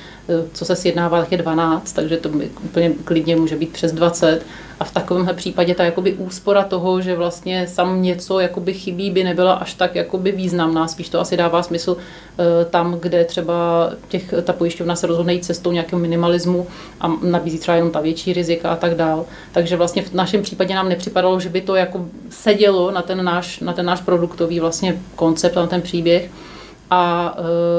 co 0.54 0.66
se 0.66 0.76
sjednává, 0.76 1.28
je 1.32 1.38
12, 1.38 1.94
takže 1.94 2.18
to 2.18 2.30
úplně 2.64 2.92
klidně 3.04 3.36
může 3.36 3.56
být 3.56 3.74
přes 3.74 3.92
20. 3.92 4.42
A 4.80 4.84
v 4.84 4.92
takovémhle 4.92 5.34
případě 5.34 5.76
ta 5.76 5.84
jakoby 5.84 6.14
úspora 6.14 6.64
toho, 6.64 7.02
že 7.02 7.16
vlastně 7.16 7.68
sam 7.68 8.02
něco 8.02 8.40
jakoby 8.40 8.74
chybí, 8.74 9.12
by 9.12 9.24
nebyla 9.24 9.54
až 9.54 9.74
tak 9.74 9.96
jakoby 9.96 10.32
významná. 10.32 10.88
Spíš 10.88 11.10
to 11.10 11.20
asi 11.20 11.38
dává 11.38 11.64
smysl 11.64 11.98
tam, 12.70 12.94
kde 13.00 13.26
třeba 13.26 13.90
těch, 14.08 14.34
ta 14.44 14.54
pojišťovna 14.54 14.96
se 14.96 15.08
rozhodne 15.08 15.34
jít 15.34 15.46
cestou 15.46 15.72
nějakého 15.72 16.00
minimalismu 16.00 16.68
a 17.02 17.08
nabízí 17.08 17.60
třeba 17.60 17.76
jenom 17.76 17.92
ta 17.92 18.02
větší 18.02 18.34
rizika 18.34 18.70
a 18.70 18.76
tak 18.76 18.96
dál. 18.96 19.26
Takže 19.52 19.78
vlastně 19.78 20.02
v 20.02 20.14
našem 20.14 20.42
případě 20.42 20.76
nám 20.76 20.90
nepřipadalo, 20.90 21.40
že 21.40 21.50
by 21.50 21.62
to 21.62 21.76
jako 21.76 22.06
sedělo 22.30 22.92
na 22.92 23.02
ten 23.02 23.24
náš, 23.26 23.60
na 23.60 23.74
ten 23.74 23.86
náš 23.86 24.02
produktový 24.02 24.60
vlastně 24.60 25.02
koncept, 25.16 25.56
na 25.56 25.68
ten 25.68 25.82
příběh. 25.82 26.30
A, 26.90 27.28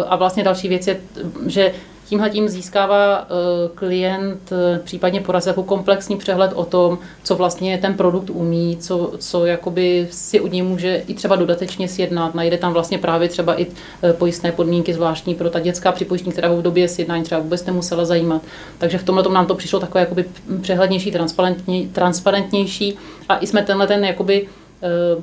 a 0.09 0.17
vlastně 0.17 0.45
další 0.45 0.69
věc 0.69 0.87
je, 0.87 1.01
že 1.47 1.73
tímhle 2.09 2.31
tím 2.31 2.49
získává 2.49 3.21
uh, 3.21 3.27
klient, 3.75 4.53
uh, 4.53 4.79
případně 4.85 5.21
poradce, 5.21 5.51
jako 5.51 5.63
komplexní 5.63 6.17
přehled 6.17 6.53
o 6.55 6.65
tom, 6.65 6.99
co 7.23 7.37
vlastně 7.37 7.79
ten 7.79 7.95
produkt 7.95 8.31
umí, 8.31 8.77
co, 8.81 9.13
co 9.19 9.47
jakoby 9.47 10.09
si 10.11 10.41
od 10.41 10.53
něj 10.53 10.63
může 10.63 11.03
i 11.09 11.15
třeba 11.15 11.37
dodatečně 11.37 11.89
sjednat. 11.89 12.35
Najde 12.35 12.59
tam 12.59 12.73
vlastně 12.73 12.99
právě 12.99 13.29
třeba 13.29 13.61
i 13.61 13.67
uh, 13.67 13.73
pojistné 14.13 14.53
podmínky 14.53 14.95
zvláštní 14.95 15.35
pro 15.35 15.51
ta 15.51 15.61
dětská 15.61 15.93
připojištění, 15.93 16.33
která 16.33 16.53
v 16.53 16.63
době 16.63 16.89
sjednání 16.89 17.25
třeba 17.25 17.41
vůbec 17.41 17.65
nemusela 17.65 18.05
zajímat. 18.05 18.43
Takže 18.79 18.99
v 18.99 19.05
tomhle 19.05 19.25
tom 19.25 19.35
nám 19.35 19.47
to 19.47 19.55
přišlo 19.55 19.81
takové 19.81 20.01
jakoby 20.01 20.25
přehlednější, 20.61 21.11
transparentně, 21.11 21.89
transparentnější 21.93 22.97
a 23.29 23.39
i 23.39 23.47
jsme 23.47 23.63
tenhle 23.63 23.87
ten 23.87 24.05
jakoby 24.05 24.47
Eh, 24.47 24.66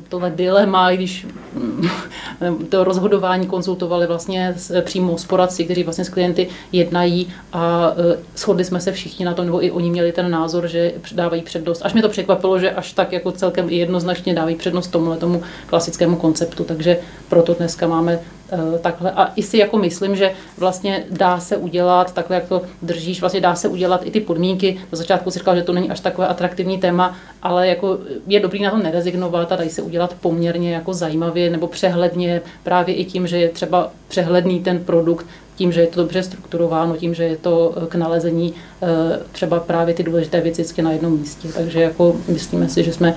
tohle 0.10 0.29
dilema, 0.29 0.91
když 0.91 1.27
mm, 1.53 1.88
to 2.69 2.83
rozhodování 2.83 3.48
konzultovali 3.48 4.07
vlastně 4.07 4.53
s, 4.57 4.81
přímo 4.81 5.17
s 5.17 5.25
poradci, 5.25 5.65
kteří 5.65 5.83
vlastně 5.83 6.05
s 6.05 6.10
klienty 6.10 6.50
jednají 6.72 7.33
a 7.53 7.93
eh, 7.98 8.17
shodli 8.38 8.65
jsme 8.65 8.79
se 8.79 8.91
všichni 8.91 9.25
na 9.25 9.33
tom, 9.33 9.45
nebo 9.45 9.65
i 9.65 9.72
oni 9.72 9.89
měli 9.89 10.12
ten 10.12 10.31
názor, 10.31 10.67
že 10.67 10.93
dávají 11.12 11.41
přednost. 11.41 11.81
Až 11.86 11.93
mě 11.93 12.01
to 12.01 12.10
překvapilo, 12.10 12.60
že 12.60 12.72
až 12.72 12.93
tak 12.93 13.12
jako 13.12 13.31
celkem 13.31 13.69
jednoznačně 13.69 14.33
dávají 14.33 14.55
přednost 14.55 14.88
tomuhle 14.88 15.17
tomu 15.17 15.43
klasickému 15.67 16.15
konceptu, 16.15 16.63
takže 16.63 16.98
proto 17.29 17.53
dneska 17.53 17.88
máme 17.88 18.19
Eh, 18.42 18.42
takhle. 18.81 19.12
A 19.12 19.31
i 19.36 19.43
si 19.43 19.57
jako 19.57 19.77
myslím, 19.77 20.15
že 20.15 20.31
vlastně 20.57 21.03
dá 21.10 21.39
se 21.39 21.57
udělat, 21.57 22.13
takhle 22.13 22.36
jak 22.36 22.48
to 22.48 22.62
držíš, 22.81 23.22
vlastně 23.22 23.41
dá 23.41 23.55
se 23.55 23.67
udělat 23.67 24.01
i 24.05 24.12
ty 24.12 24.19
podmínky. 24.19 24.77
Na 24.91 24.98
začátku 24.98 25.31
si 25.31 25.39
říkal, 25.39 25.55
že 25.55 25.62
to 25.62 25.74
není 25.74 25.89
až 25.89 26.00
takové 26.00 26.27
atraktivní 26.27 26.77
téma, 26.77 27.15
ale 27.43 27.67
jako 27.67 28.00
je 28.27 28.39
dobrý 28.39 28.63
na 28.63 28.72
to 28.72 28.77
nerezignovat 28.77 29.51
a 29.51 29.55
dají 29.55 29.69
se 29.69 29.81
udělat 29.81 30.15
poměrně 30.22 30.74
jako 30.74 30.93
zajímavě 30.93 31.50
nebo 31.50 31.67
přehledně 31.67 32.41
právě 32.63 32.95
i 32.95 33.05
tím, 33.05 33.27
že 33.27 33.38
je 33.38 33.50
třeba 33.50 33.91
přehledný 34.07 34.60
ten 34.60 34.79
produkt, 34.79 35.25
tím, 35.55 35.72
že 35.72 35.81
je 35.81 35.88
to 35.88 36.01
dobře 36.01 36.24
strukturováno, 36.24 36.98
tím, 36.98 37.13
že 37.13 37.24
je 37.24 37.38
to 37.38 37.74
eh, 37.75 37.88
k 37.88 37.95
nalezení 37.95 38.53
eh, 38.81 39.19
třeba 39.31 39.60
právě 39.60 39.93
ty 39.93 40.03
důležité 40.03 40.41
věci 40.41 40.81
na 40.81 40.91
jednom 40.91 41.19
místě. 41.19 41.48
Takže 41.48 41.81
jako 41.81 42.15
myslíme 42.27 42.69
si, 42.69 42.83
že 42.83 42.93
jsme 42.93 43.15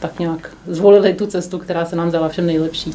tak 0.00 0.18
nějak 0.18 0.50
zvolili 0.66 1.14
tu 1.14 1.26
cestu, 1.26 1.58
která 1.58 1.84
se 1.84 1.96
nám 1.96 2.08
zdala 2.08 2.28
všem 2.28 2.46
nejlepší. 2.46 2.94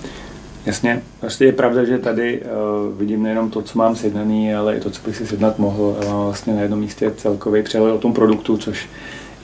Jasně, 0.65 1.01
vlastně 1.21 1.45
je 1.45 1.51
pravda, 1.51 1.83
že 1.83 1.97
tady 1.97 2.41
uh, 2.41 2.97
vidím 2.97 3.23
nejenom 3.23 3.49
to, 3.49 3.61
co 3.61 3.77
mám 3.77 3.95
sjednaný, 3.95 4.55
ale 4.55 4.77
i 4.77 4.79
to, 4.79 4.89
co 4.89 5.01
bych 5.05 5.15
si 5.15 5.27
sjednat 5.27 5.59
mohl. 5.59 5.97
Mám 6.07 6.23
vlastně 6.23 6.53
na 6.53 6.61
jednom 6.61 6.79
místě 6.79 7.11
celkový 7.17 7.63
přehled 7.63 7.91
o 7.91 7.97
tom 7.97 8.13
produktu, 8.13 8.57
což 8.57 8.89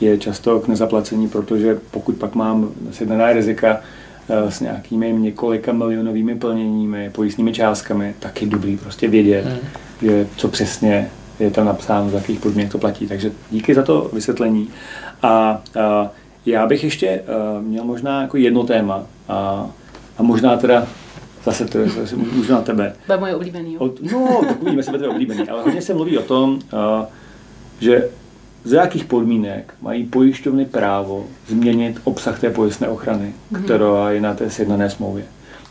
je 0.01 0.17
často 0.17 0.59
k 0.59 0.67
nezaplacení, 0.67 1.27
protože 1.29 1.79
pokud 1.91 2.15
pak 2.15 2.35
mám 2.35 2.69
sjednaná 2.91 3.33
rizika 3.33 3.81
uh, 4.27 4.49
s 4.49 4.59
nějakými 4.59 5.13
několika 5.13 5.73
milionovými 5.73 6.35
plněními, 6.35 7.09
pojistnými 7.09 7.53
částkami, 7.53 8.15
tak 8.19 8.41
je 8.41 8.47
dobrý 8.47 8.77
prostě 8.77 9.07
vědět, 9.07 9.45
hmm. 9.45 9.57
že 10.01 10.27
co 10.35 10.47
přesně 10.47 11.09
je 11.39 11.51
tam 11.51 11.65
napsáno, 11.65 12.09
za 12.09 12.17
jakých 12.17 12.39
podmínek 12.39 12.71
to 12.71 12.77
platí. 12.77 13.07
Takže 13.07 13.31
díky 13.51 13.75
za 13.75 13.83
to 13.83 14.09
vysvětlení. 14.13 14.69
A, 15.21 15.61
a 15.81 16.11
já 16.45 16.67
bych 16.67 16.83
ještě 16.83 17.21
uh, 17.21 17.63
měl 17.65 17.83
možná 17.83 18.21
jako 18.21 18.37
jedno 18.37 18.63
téma, 18.63 19.03
a, 19.29 19.69
a 20.17 20.23
možná 20.23 20.57
teda 20.57 20.87
Zase 21.45 21.65
to 21.65 21.77
je 21.77 21.89
zase 21.89 22.15
můžu 22.15 22.51
na 22.51 22.61
tebe. 22.61 22.93
To 23.07 23.13
je 23.13 23.19
moje 23.19 23.35
oblíbený. 23.35 23.73
Jo? 23.73 23.93
no, 24.11 24.41
tak 24.47 24.61
uvidíme, 24.61 24.79
jestli 24.79 24.91
bude 24.91 25.07
oblíbený. 25.07 25.49
Ale 25.49 25.63
hodně 25.63 25.81
se 25.81 25.93
mluví 25.93 26.17
o 26.17 26.21
tom, 26.21 26.53
uh, 26.53 27.05
že 27.79 28.09
za 28.63 28.81
jakých 28.81 29.05
podmínek 29.05 29.73
mají 29.81 30.03
pojišťovny 30.03 30.65
právo 30.65 31.25
změnit 31.47 32.01
obsah 32.03 32.39
té 32.39 32.49
pojistné 32.49 32.87
ochrany, 32.87 33.33
mm-hmm. 33.51 33.63
která 33.63 34.11
je 34.11 34.21
na 34.21 34.33
té 34.33 34.49
sjednané 34.49 34.89
smlouvě. 34.89 35.23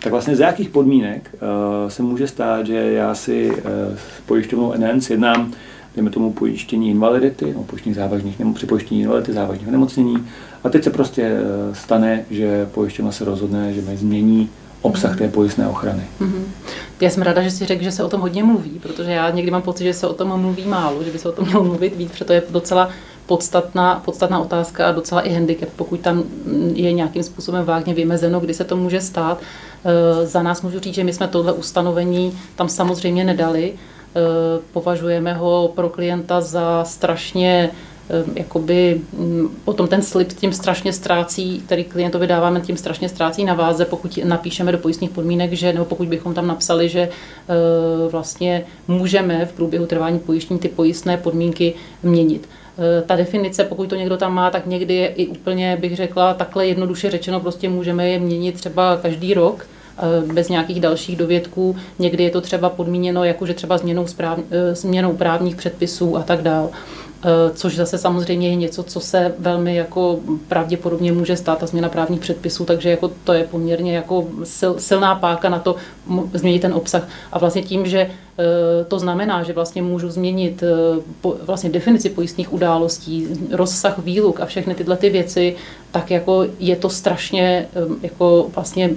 Tak 0.03 0.13
vlastně 0.13 0.37
za 0.37 0.47
jakých 0.47 0.69
podmínek 0.69 1.31
uh, 1.35 1.91
se 1.91 2.03
může 2.03 2.29
stát, 2.29 2.67
že 2.67 2.75
já 2.75 3.15
si 3.15 3.51
uh, 3.51 3.57
s 3.97 4.21
pojišťovnou 4.27 4.75
NN 4.77 5.01
sjednám, 5.01 5.53
dejme 5.95 6.11
tomu 6.11 6.33
pojištění 6.33 6.91
invalidity, 6.91 7.55
no, 7.57 7.63
pojištění 7.63 7.95
závažných, 7.95 8.39
nebo 8.39 8.53
při 8.53 8.67
pojištění 8.67 9.01
invalidity, 9.01 9.33
závažných 9.33 9.69
onemocnění. 9.69 10.27
A 10.65 10.69
teď 10.69 10.85
se 10.85 10.91
prostě 10.91 11.33
uh, 11.33 11.75
stane, 11.75 12.25
že 12.31 12.67
pojišťovna 12.67 13.13
se 13.13 13.25
rozhodne, 13.25 13.73
že 13.73 13.83
mi 13.83 13.97
změní 13.97 14.51
obsah 14.83 15.19
té 15.19 15.29
pojistné 15.29 15.69
ochrany. 15.69 16.03
Mm-hmm. 16.21 16.43
Já 17.01 17.11
jsem 17.11 17.23
ráda, 17.23 17.43
že 17.43 17.51
si 17.51 17.67
řekl, 17.67 17.85
že 17.85 17.93
se 17.93 18.05
o 18.05 18.09
tom 18.09 18.21
hodně 18.21 18.45
mluví, 18.45 18.79
protože 18.83 19.11
já 19.11 19.31
někdy 19.31 19.51
mám 19.51 19.63
pocit, 19.63 19.85
že 19.85 19.95
se 19.95 20.07
o 20.07 20.15
tom 20.15 20.41
mluví 20.41 20.65
málo, 20.67 21.05
že 21.05 21.11
by 21.11 21.19
se 21.19 21.29
o 21.29 21.33
tom 21.33 21.47
mělo 21.47 21.65
mluvit 21.65 21.97
víc, 21.97 22.11
protože 22.11 22.25
to 22.25 22.33
je 22.33 22.43
docela 22.51 22.89
podstatná, 23.27 24.03
podstatná 24.05 24.41
otázka 24.41 24.89
a 24.89 24.93
docela 24.93 25.21
i 25.21 25.33
handicap, 25.33 25.69
pokud 25.77 26.01
tam 26.01 26.25
je 26.75 26.93
nějakým 26.93 27.23
způsobem 27.23 27.65
vágně 27.65 27.95
vymezeno, 27.95 28.41
kdy 28.41 28.55
se 28.55 28.65
to 28.65 28.77
může 28.77 29.01
stát. 29.01 29.41
E, 29.85 30.27
za 30.27 30.43
nás 30.43 30.63
můžu 30.63 30.81
říct, 30.81 30.95
že 30.95 31.05
my 31.05 31.13
jsme 31.13 31.29
tohle 31.29 31.53
ustanovení 31.53 32.39
tam 32.57 32.69
samozřejmě 32.69 33.25
nedali. 33.25 33.73
E, 33.73 33.77
považujeme 34.73 35.35
ho 35.35 35.73
pro 35.75 35.89
klienta 35.89 36.41
za 36.41 36.85
strašně 36.85 37.71
jakoby 38.35 39.01
mm, 39.13 39.49
potom 39.65 39.89
ten 39.89 40.03
slib 40.03 40.33
tím 40.33 40.53
strašně 40.53 40.93
ztrácí, 40.93 41.63
který 41.67 41.85
klientovi 41.85 42.27
dáváme, 42.27 42.61
tím 42.61 42.77
strašně 42.77 43.09
ztrácí 43.09 43.45
na 43.45 43.55
váze, 43.55 43.85
pokud 43.85 44.19
napíšeme 44.25 44.73
do 44.73 44.79
pojistných 44.79 45.11
podmínek, 45.11 45.53
že, 45.53 45.73
nebo 45.73 45.85
pokud 45.85 46.09
bychom 46.09 46.35
tam 46.35 46.47
napsali, 46.47 46.89
že 46.89 47.01
eh, 47.01 47.09
vlastně 48.11 48.65
můžeme 48.89 49.47
v 49.47 49.53
průběhu 49.53 49.87
trvání 49.87 50.19
pojištění 50.19 50.61
ty 50.61 50.69
pojistné 50.69 51.17
podmínky 51.17 51.75
měnit. 52.03 52.49
Eh, 52.79 53.03
ta 53.03 53.17
definice, 53.17 53.65
pokud 53.65 53.89
to 53.89 53.97
někdo 53.97 54.17
tam 54.17 54.35
má, 54.35 54.51
tak 54.51 54.67
někdy 54.67 54.95
je 54.95 55.07
i 55.07 55.27
úplně, 55.27 55.79
bych 55.81 55.97
řekla, 55.97 56.35
takhle 56.35 56.67
jednoduše 56.67 57.11
řečeno, 57.11 57.41
prostě 57.41 57.69
můžeme 57.69 58.09
je 58.09 58.19
měnit 58.19 58.55
třeba 58.55 58.97
každý 59.03 59.35
rok, 59.35 59.67
eh, 59.99 60.33
bez 60.33 60.49
nějakých 60.49 60.81
dalších 60.81 61.17
dovědků. 61.17 61.77
Někdy 61.99 62.25
je 62.25 62.31
to 62.31 62.41
třeba 62.41 62.69
podmíněno 62.69 63.25
jakože 63.25 63.55
třeba 63.55 63.79
změnou, 63.79 64.07
správ, 64.07 64.39
změnou 64.73 65.13
právních 65.13 65.57
předpisů 65.57 66.17
a 66.17 66.23
tak 66.23 66.43
dále. 66.43 66.69
Eh, 67.25 67.51
což 67.55 67.77
zase 67.77 67.99
samozřejmě 67.99 68.49
je 68.49 68.55
něco, 68.55 68.83
co 68.83 69.01
se 69.01 69.35
velmi 69.39 69.77
jako 69.77 70.19
pravděpodobně 70.49 71.13
může 71.13 71.37
stát, 71.37 71.59
ta 71.59 71.67
změna 71.67 71.89
právních 71.89 72.21
předpisů, 72.21 72.65
takže 72.65 72.91
jako 72.91 73.11
to 73.25 73.33
je 73.33 73.45
poměrně 73.45 73.97
jako 73.97 74.27
sil, 74.57 74.73
silná 74.79 75.15
páka 75.15 75.49
na 75.49 75.59
to 75.59 75.77
změnit 76.35 76.59
ten 76.59 76.75
obsah. 76.75 77.09
A 77.33 77.39
vlastně 77.39 77.63
tím, 77.63 77.87
že 77.87 78.11
to 78.89 78.99
znamená, 78.99 79.43
že 79.43 79.53
vlastně 79.53 79.83
můžu 79.83 80.11
změnit 80.11 80.63
eh, 80.63 81.33
vlastně 81.43 81.71
definici 81.71 82.11
pojistných 82.11 82.53
událostí, 82.53 83.29
rozsah 83.53 83.99
výluk 83.99 84.41
a 84.41 84.47
všechny 84.47 84.75
tyhle 84.75 84.97
ty 84.97 85.11
věci, 85.11 85.57
tak 85.91 86.11
jako 86.11 86.47
je 86.59 86.77
to 86.77 86.91
strašně, 86.91 87.69
jako 88.03 88.51
vlastně 88.55 88.91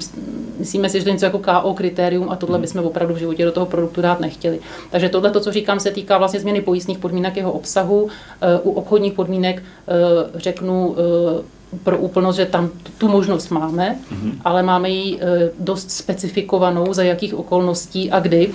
myslíme 0.60 0.90
si, 0.90 0.98
že 0.98 1.04
to 1.04 1.10
je 1.10 1.14
něco 1.14 1.26
jako 1.26 1.40
KO 1.40 1.74
kritérium 1.74 2.30
a 2.30 2.36
tohle 2.36 2.58
hmm. 2.58 2.62
bychom 2.62 2.86
opravdu 2.86 3.14
v 3.14 3.18
životě 3.18 3.46
do 3.46 3.52
toho 3.52 3.66
produktu 3.66 4.02
dát 4.02 4.20
nechtěli. 4.20 4.60
Takže 4.92 5.10
tohle, 5.10 5.32
to, 5.32 5.40
co 5.40 5.52
říkám, 5.52 5.80
se 5.80 5.92
týká 5.92 6.18
vlastně 6.18 6.40
změny 6.40 6.62
pojistných 6.62 6.98
podmínek 6.98 7.38
jeho 7.38 7.52
obsahu. 7.52 8.10
Eh, 8.42 8.60
u 8.64 8.72
obchodních 8.72 9.14
podmínek 9.14 9.64
eh, 9.64 9.94
řeknu 10.36 10.96
eh, 10.98 11.44
pro 11.84 11.98
úplnost, 11.98 12.36
že 12.36 12.46
tam 12.46 12.70
tu 12.98 13.08
možnost 13.08 13.50
máme, 13.50 14.00
hmm 14.10 14.42
ale 14.46 14.64
máme 14.64 14.90
ji 14.90 15.20
dost 15.60 15.92
specifikovanou, 15.92 16.94
za 16.94 17.04
jakých 17.04 17.36
okolností 17.36 18.12
a 18.12 18.20
kdy 18.20 18.54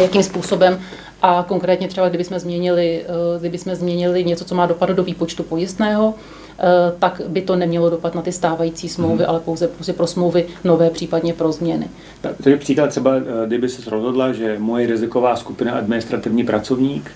jakým 0.00 0.22
způsobem 0.22 0.80
a 1.22 1.44
konkrétně 1.48 1.88
třeba, 1.88 2.08
kdybychom 2.08 2.38
změnili, 2.38 3.04
kdybychom 3.40 3.74
změnili 3.74 4.24
něco, 4.24 4.44
co 4.44 4.54
má 4.54 4.66
dopad 4.66 4.90
do 4.90 5.02
výpočtu 5.02 5.42
pojistného, 5.42 6.14
Eh, 6.58 6.92
tak 6.98 7.20
by 7.28 7.42
to 7.42 7.56
nemělo 7.56 7.90
dopad 7.90 8.14
na 8.14 8.22
ty 8.22 8.32
stávající 8.32 8.88
smlouvy, 8.88 9.16
hmm. 9.16 9.28
ale 9.28 9.40
pouze 9.40 9.68
prostě 9.68 9.92
pro 9.92 10.06
smlouvy 10.06 10.46
nové, 10.64 10.90
případně 10.90 11.34
pro 11.34 11.52
změny. 11.52 11.88
Takže 12.20 12.56
příklad 12.56 12.90
třeba, 12.90 13.16
eh, 13.16 13.46
kdyby 13.46 13.68
se 13.68 13.90
rozhodla, 13.90 14.32
že 14.32 14.56
moje 14.58 14.86
riziková 14.86 15.36
skupina 15.36 15.72
administrativní 15.72 16.44
pracovník 16.44 17.10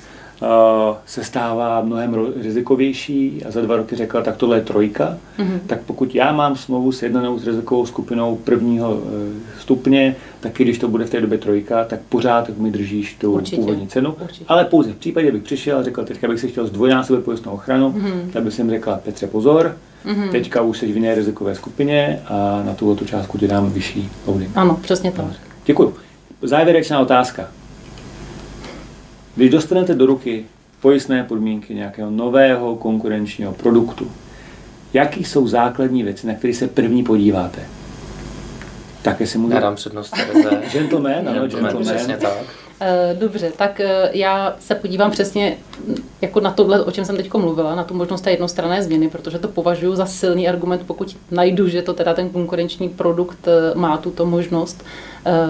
se 1.07 1.25
stává 1.25 1.81
mnohem 1.81 2.17
rizikovější 2.43 3.45
a 3.49 3.51
za 3.51 3.61
dva 3.61 3.77
roky 3.77 3.97
řekla, 3.97 4.23
tak 4.23 4.37
tohle 4.37 4.57
je 4.57 4.63
trojka, 4.63 5.19
mm-hmm. 5.39 5.59
tak 5.67 5.81
pokud 5.87 6.15
já 6.15 6.33
mám 6.33 6.57
smlouvu 6.57 6.93
sjednanou 6.93 7.39
s 7.39 7.47
rizikovou 7.47 7.87
skupinou 7.87 8.37
prvního 8.37 8.95
e, 8.95 9.61
stupně, 9.61 10.17
tak 10.41 10.61
i 10.61 10.65
když 10.65 10.79
to 10.79 10.89
bude 10.89 11.05
v 11.05 11.11
té 11.11 11.21
době 11.21 11.39
trojka, 11.39 11.85
tak 11.85 12.01
pořád 12.09 12.59
mi 12.59 12.71
držíš 12.71 13.15
tu 13.15 13.33
Určitě. 13.33 13.57
původní 13.57 13.89
cenu. 13.89 14.15
Určitě. 14.23 14.45
Ale 14.49 14.65
pouze 14.65 14.93
v 14.93 14.97
případě, 14.97 15.33
bych 15.33 15.43
přišel 15.43 15.79
a 15.79 15.83
řekl, 15.83 16.05
teďka 16.05 16.29
bych 16.29 16.41
si 16.41 16.49
chtěl 16.49 16.67
zdvojnásobit 16.67 17.25
pojistnou 17.25 17.53
ochranu, 17.53 17.91
mm-hmm. 17.93 18.31
tak 18.33 18.43
bych 18.43 18.55
jsem 18.55 18.71
řekla, 18.71 19.01
Petře, 19.05 19.27
pozor, 19.27 19.77
mm-hmm. 20.07 20.31
teďka 20.31 20.63
už 20.63 20.79
jsi 20.79 20.93
v 20.93 20.97
jiné 20.97 21.15
rizikové 21.15 21.55
skupině 21.55 22.21
a 22.27 22.63
na 22.67 22.75
tuto 22.75 23.05
částku 23.05 23.39
ti 23.39 23.49
dám 23.49 23.71
vyšší 23.71 24.11
holding. 24.27 24.51
Ano, 24.55 24.79
přesně 24.83 25.13
tak. 25.13 25.27
Děkuji. 25.67 25.95
Závěrečná 26.43 27.01
otázka. 27.01 27.49
Když 29.37 29.51
dostanete 29.51 29.95
do 29.95 30.07
ruky 30.07 30.45
pojistné 30.81 31.25
podmínky 31.25 31.75
nějakého 31.75 32.11
nového 32.11 32.77
konkurenčního 32.77 33.53
produktu, 33.53 34.11
jaký 34.93 35.25
jsou 35.25 35.49
základní 35.49 36.03
věci, 36.03 36.27
na 36.27 36.35
které 36.35 36.55
se 36.55 36.69
první 36.69 37.05
podíváte? 37.05 37.61
Tak 39.03 39.21
jestli 39.21 39.39
můžu... 39.39 39.55
Já 39.55 39.61
dám 39.61 39.75
přednost 39.75 40.15
gentleman, 40.73 41.29
ano, 41.29 41.41
gentleman. 41.41 41.83
Přesně 41.83 42.17
tak. 42.17 42.70
Eh, 42.83 43.17
dobře, 43.19 43.53
tak 43.57 43.81
eh, 43.81 44.11
já 44.13 44.57
se 44.61 44.75
podívám 44.75 45.11
přesně 45.11 45.57
jako 46.21 46.41
na 46.41 46.51
tohle, 46.51 46.85
o 46.85 46.91
čem 46.91 47.05
jsem 47.05 47.17
teď 47.17 47.35
mluvila, 47.35 47.75
na 47.75 47.85
tu 47.85 47.95
možnost 47.95 48.21
té 48.21 48.31
jednostranné 48.31 48.83
změny, 48.83 49.09
protože 49.09 49.39
to 49.39 49.49
považuji 49.49 49.97
za 49.97 50.07
silný 50.07 50.49
argument, 50.49 50.83
pokud 50.87 51.17
najdu, 51.31 51.69
že 51.69 51.83
to 51.83 51.93
teda 51.93 52.15
ten 52.15 52.29
konkurenční 52.29 52.89
produkt 52.89 53.49
eh, 53.49 53.79
má 53.79 53.97
tuto 53.97 54.27
možnost, 54.27 54.85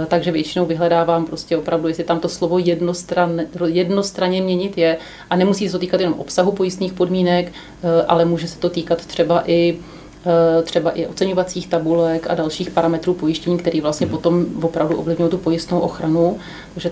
takže 0.09 0.33
většinou 0.33 0.67
vyhledávám 0.67 1.27
prostě 1.27 1.57
opravdu, 1.57 1.89
jestli 1.89 2.05
tam 2.05 2.21
to 2.21 2.29
slovo 2.29 2.59
jednostran, 2.59 3.41
jednostranně 3.67 4.43
měnit 4.43 4.79
je. 4.79 4.97
A 5.31 5.37
nemusí 5.37 5.69
se 5.69 5.73
to 5.73 5.79
týkat 5.79 6.01
jenom 6.01 6.19
obsahu 6.21 6.53
pojistných 6.53 6.93
podmínek, 6.93 7.53
ale 8.09 8.25
může 8.25 8.49
se 8.49 8.59
to 8.59 8.71
týkat 8.71 9.07
třeba 9.07 9.43
i 9.47 9.79
třeba 10.63 10.91
i 10.91 11.07
oceňovacích 11.07 11.69
tabulek 11.69 12.27
a 12.31 12.35
dalších 12.35 12.71
parametrů 12.71 13.15
pojištění, 13.15 13.59
který 13.59 13.81
vlastně 13.81 14.07
mm. 14.07 14.13
potom 14.13 14.47
opravdu 14.63 14.97
ovlivňují 14.97 15.31
tu 15.31 15.39
pojistnou 15.39 15.81
ochranu. 15.81 16.39
Takže 16.75 16.91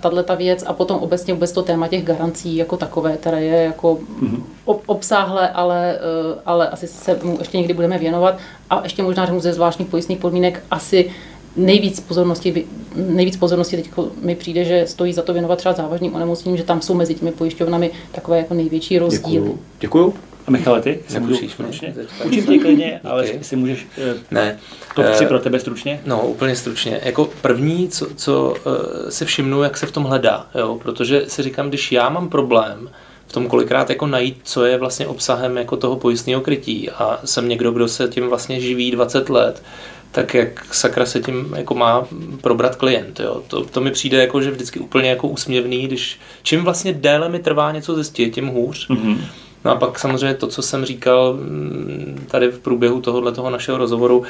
tahle 0.00 0.22
ta 0.22 0.34
věc 0.34 0.64
a 0.66 0.72
potom 0.72 0.98
obecně 0.98 1.34
vůbec 1.34 1.52
to 1.52 1.62
téma 1.62 1.88
těch 1.88 2.04
garancí 2.04 2.56
jako 2.56 2.76
takové, 2.76 3.16
které 3.16 3.44
je 3.44 3.62
jako 3.62 3.98
mm. 4.20 4.44
obsáhlé, 4.86 5.48
ale, 5.48 5.94
eh, 5.94 6.40
ale 6.46 6.68
asi 6.68 6.86
se 6.86 7.18
mu 7.22 7.36
ještě 7.38 7.58
někdy 7.58 7.74
budeme 7.74 7.98
věnovat. 7.98 8.38
A 8.70 8.80
ještě 8.82 9.02
možná 9.02 9.40
ze 9.40 9.52
zvláštních 9.52 9.88
pojistných 9.88 10.18
podmínek 10.18 10.62
asi 10.70 11.10
nejvíc 11.56 12.00
pozornosti, 12.00 12.66
nejvíc 12.94 13.36
pozornosti 13.36 13.76
teď 13.76 13.90
mi 14.22 14.34
přijde, 14.34 14.64
že 14.64 14.86
stojí 14.86 15.12
za 15.12 15.22
to 15.22 15.32
věnovat 15.32 15.56
třeba 15.56 15.74
závažným 15.74 16.14
onemocněním, 16.14 16.56
že 16.56 16.64
tam 16.64 16.82
jsou 16.82 16.94
mezi 16.94 17.14
těmi 17.14 17.32
pojišťovnami 17.32 17.90
takové 18.12 18.38
jako 18.38 18.54
největší 18.54 18.98
rozdíly. 18.98 19.34
Děkuju. 19.34 19.60
Děkuju. 19.80 20.14
A 20.46 20.50
Michale, 20.50 20.82
ty? 20.82 20.98
Nemusíš 21.12 21.52
stručně? 21.52 21.94
Učím 22.24 22.46
tě 22.46 22.58
klidně, 22.58 23.00
ale 23.04 23.24
okay. 23.24 23.38
si 23.42 23.56
můžeš 23.56 23.86
uh, 23.98 24.20
ne. 24.30 24.58
top 24.94 25.04
3 25.12 25.24
uh, 25.24 25.28
pro 25.28 25.38
tebe 25.38 25.60
stručně? 25.60 26.00
No, 26.06 26.26
úplně 26.26 26.56
stručně. 26.56 27.00
Jako 27.04 27.30
první, 27.40 27.88
co, 27.88 28.06
co 28.16 28.54
uh, 28.66 29.08
si 29.08 29.24
všimnu, 29.24 29.62
jak 29.62 29.76
se 29.76 29.86
v 29.86 29.92
tom 29.92 30.04
hledá, 30.04 30.46
jo? 30.54 30.78
protože 30.82 31.24
si 31.28 31.42
říkám, 31.42 31.68
když 31.68 31.92
já 31.92 32.08
mám 32.08 32.28
problém, 32.28 32.90
v 33.26 33.32
tom 33.32 33.48
kolikrát 33.48 33.90
jako 33.90 34.06
najít, 34.06 34.40
co 34.42 34.64
je 34.64 34.78
vlastně 34.78 35.06
obsahem 35.06 35.56
jako 35.56 35.76
toho 35.76 35.96
pojistného 35.96 36.40
krytí 36.40 36.90
a 36.90 37.20
jsem 37.24 37.48
někdo, 37.48 37.72
kdo 37.72 37.88
se 37.88 38.08
tím 38.08 38.28
vlastně 38.28 38.60
živí 38.60 38.90
20 38.90 39.28
let, 39.28 39.62
tak 40.12 40.34
jak 40.34 40.74
sakra 40.74 41.06
se 41.06 41.20
tím 41.20 41.54
jako 41.56 41.74
má 41.74 42.06
probrat 42.40 42.76
klient. 42.76 43.20
Jo. 43.20 43.42
To, 43.48 43.64
to 43.64 43.80
mi 43.80 43.90
přijde 43.90 44.16
jako, 44.18 44.42
že 44.42 44.50
vždycky 44.50 44.80
úplně 44.80 45.10
jako 45.10 45.28
úsměvný, 45.28 45.86
když 45.86 46.20
čím 46.42 46.64
vlastně 46.64 46.92
déle 46.92 47.28
mi 47.28 47.38
trvá 47.38 47.72
něco 47.72 47.94
zjistit, 47.94 48.34
tím 48.34 48.46
hůř. 48.46 48.90
Mm-hmm. 48.90 49.18
No 49.64 49.70
a 49.70 49.74
pak 49.74 49.98
samozřejmě 49.98 50.34
to, 50.34 50.46
co 50.46 50.62
jsem 50.62 50.84
říkal 50.84 51.34
mm, 51.34 52.26
tady 52.30 52.48
v 52.48 52.58
průběhu 52.58 53.00
tohohle 53.00 53.32
toho 53.32 53.50
našeho 53.50 53.78
rozhovoru, 53.78 54.22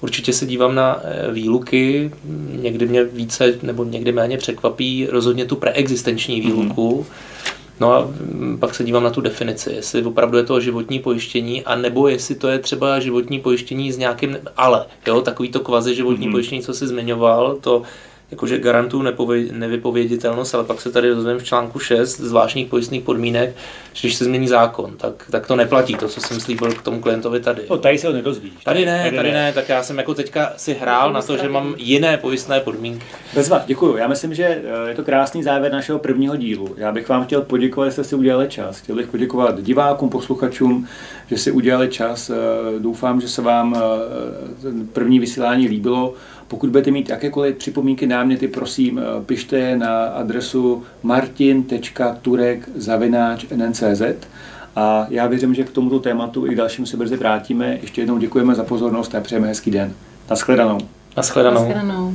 určitě 0.00 0.32
se 0.32 0.46
dívám 0.46 0.74
na 0.74 1.00
eh, 1.02 1.32
výluky, 1.32 2.10
někdy 2.52 2.86
mě 2.86 3.04
více 3.04 3.58
nebo 3.62 3.84
někdy 3.84 4.12
méně 4.12 4.36
překvapí 4.36 5.06
rozhodně 5.10 5.44
tu 5.44 5.56
preexistenční 5.56 6.40
výluku. 6.40 7.06
Mm-hmm. 7.08 7.57
No 7.80 7.92
a 7.92 8.00
mm, 8.00 8.58
pak 8.60 8.74
se 8.74 8.84
dívám 8.84 9.02
na 9.02 9.10
tu 9.10 9.20
definici, 9.20 9.72
jestli 9.72 10.02
opravdu 10.02 10.38
je 10.38 10.44
to 10.44 10.60
životní 10.60 10.98
pojištění, 10.98 11.64
a 11.64 11.76
nebo 11.76 12.08
jestli 12.08 12.34
to 12.34 12.48
je 12.48 12.58
třeba 12.58 13.00
životní 13.00 13.40
pojištění 13.40 13.92
s 13.92 13.98
nějakým 13.98 14.38
ale, 14.56 14.86
jo, 15.06 15.20
takový 15.20 15.48
to 15.48 15.60
kvazi 15.60 15.94
životní 15.94 16.26
mm-hmm. 16.26 16.32
pojištění, 16.32 16.62
co 16.62 16.74
jsi 16.74 16.86
zmiňoval, 16.86 17.56
to 17.60 17.82
jakože 18.30 18.58
garantuju 18.58 19.04
nevypověditelnost, 19.52 20.54
ale 20.54 20.64
pak 20.64 20.80
se 20.80 20.92
tady 20.92 21.08
dozvím 21.08 21.38
v 21.38 21.44
článku 21.44 21.78
6 21.78 22.20
zvláštních 22.20 22.66
pojistných 22.66 23.02
podmínek, 23.02 23.56
že 23.92 24.08
když 24.08 24.14
se 24.14 24.24
změní 24.24 24.48
zákon, 24.48 24.96
tak, 24.96 25.26
tak 25.30 25.46
to 25.46 25.56
neplatí, 25.56 25.94
to, 25.94 26.08
co 26.08 26.20
jsem 26.20 26.40
slíbil 26.40 26.72
k 26.72 26.82
tomu 26.82 27.00
klientovi 27.00 27.40
tady. 27.40 27.62
No, 27.70 27.78
tady 27.78 27.98
se 27.98 28.06
ho 28.06 28.12
nedozvíš. 28.12 28.52
Tady 28.64 28.86
ne, 28.86 29.04
tady, 29.04 29.16
tady 29.16 29.32
ne. 29.32 29.34
ne, 29.34 29.52
tak 29.52 29.68
já 29.68 29.82
jsem 29.82 29.98
jako 29.98 30.14
teďka 30.14 30.52
si 30.56 30.74
hrál 30.74 31.12
na 31.12 31.22
to, 31.22 31.36
že 31.36 31.48
mám 31.48 31.74
jiné 31.78 32.16
pojistné 32.16 32.60
podmínky. 32.60 33.06
Bezva, 33.34 33.62
děkuji. 33.66 33.96
Já 33.96 34.08
myslím, 34.08 34.34
že 34.34 34.44
eh, 34.44 34.88
je 34.88 34.94
to 34.94 35.04
krásný 35.04 35.42
závěr 35.42 35.72
našeho 35.72 35.98
prvního 35.98 36.36
dílu. 36.36 36.74
Já 36.76 36.92
bych 36.92 37.08
vám 37.08 37.24
chtěl 37.24 37.42
poděkovat, 37.42 37.86
že 37.86 37.92
jste 37.92 38.04
si 38.04 38.14
udělali 38.14 38.48
čas. 38.48 38.78
Chtěl 38.78 38.96
bych 38.96 39.06
poděkovat 39.06 39.62
divákům, 39.62 40.10
posluchačům, 40.10 40.86
že 41.26 41.38
si 41.38 41.50
udělali 41.50 41.88
čas. 41.88 42.30
Eh, 42.30 42.34
doufám, 42.78 43.20
že 43.20 43.28
se 43.28 43.42
vám 43.42 43.76
eh, 43.76 44.84
první 44.92 45.18
vysílání 45.18 45.68
líbilo. 45.68 46.14
Pokud 46.48 46.70
budete 46.70 46.90
mít 46.90 47.08
jakékoliv 47.08 47.56
připomínky, 47.56 48.06
náměty, 48.06 48.48
prosím, 48.48 48.98
eh, 48.98 49.02
pište 49.26 49.58
je 49.58 49.76
na 49.76 50.04
adresu 50.04 50.82
martin.turek.nncz 51.02 53.82
a 54.76 55.06
já 55.10 55.26
věřím, 55.26 55.54
že 55.54 55.64
k 55.64 55.70
tomuto 55.70 55.98
tématu 55.98 56.46
i 56.46 56.50
k 56.50 56.56
dalšímu 56.56 56.86
se 56.86 56.96
brzy 56.96 57.16
vrátíme. 57.16 57.78
Ještě 57.82 58.00
jednou 58.00 58.18
děkujeme 58.18 58.54
za 58.54 58.64
pozornost 58.64 59.14
a 59.14 59.20
přejeme 59.20 59.48
hezký 59.48 59.70
den. 59.70 59.92
Naschledanou. 60.30 60.78
Naschledanou. 61.16 61.54
Naschledanou. 61.54 62.14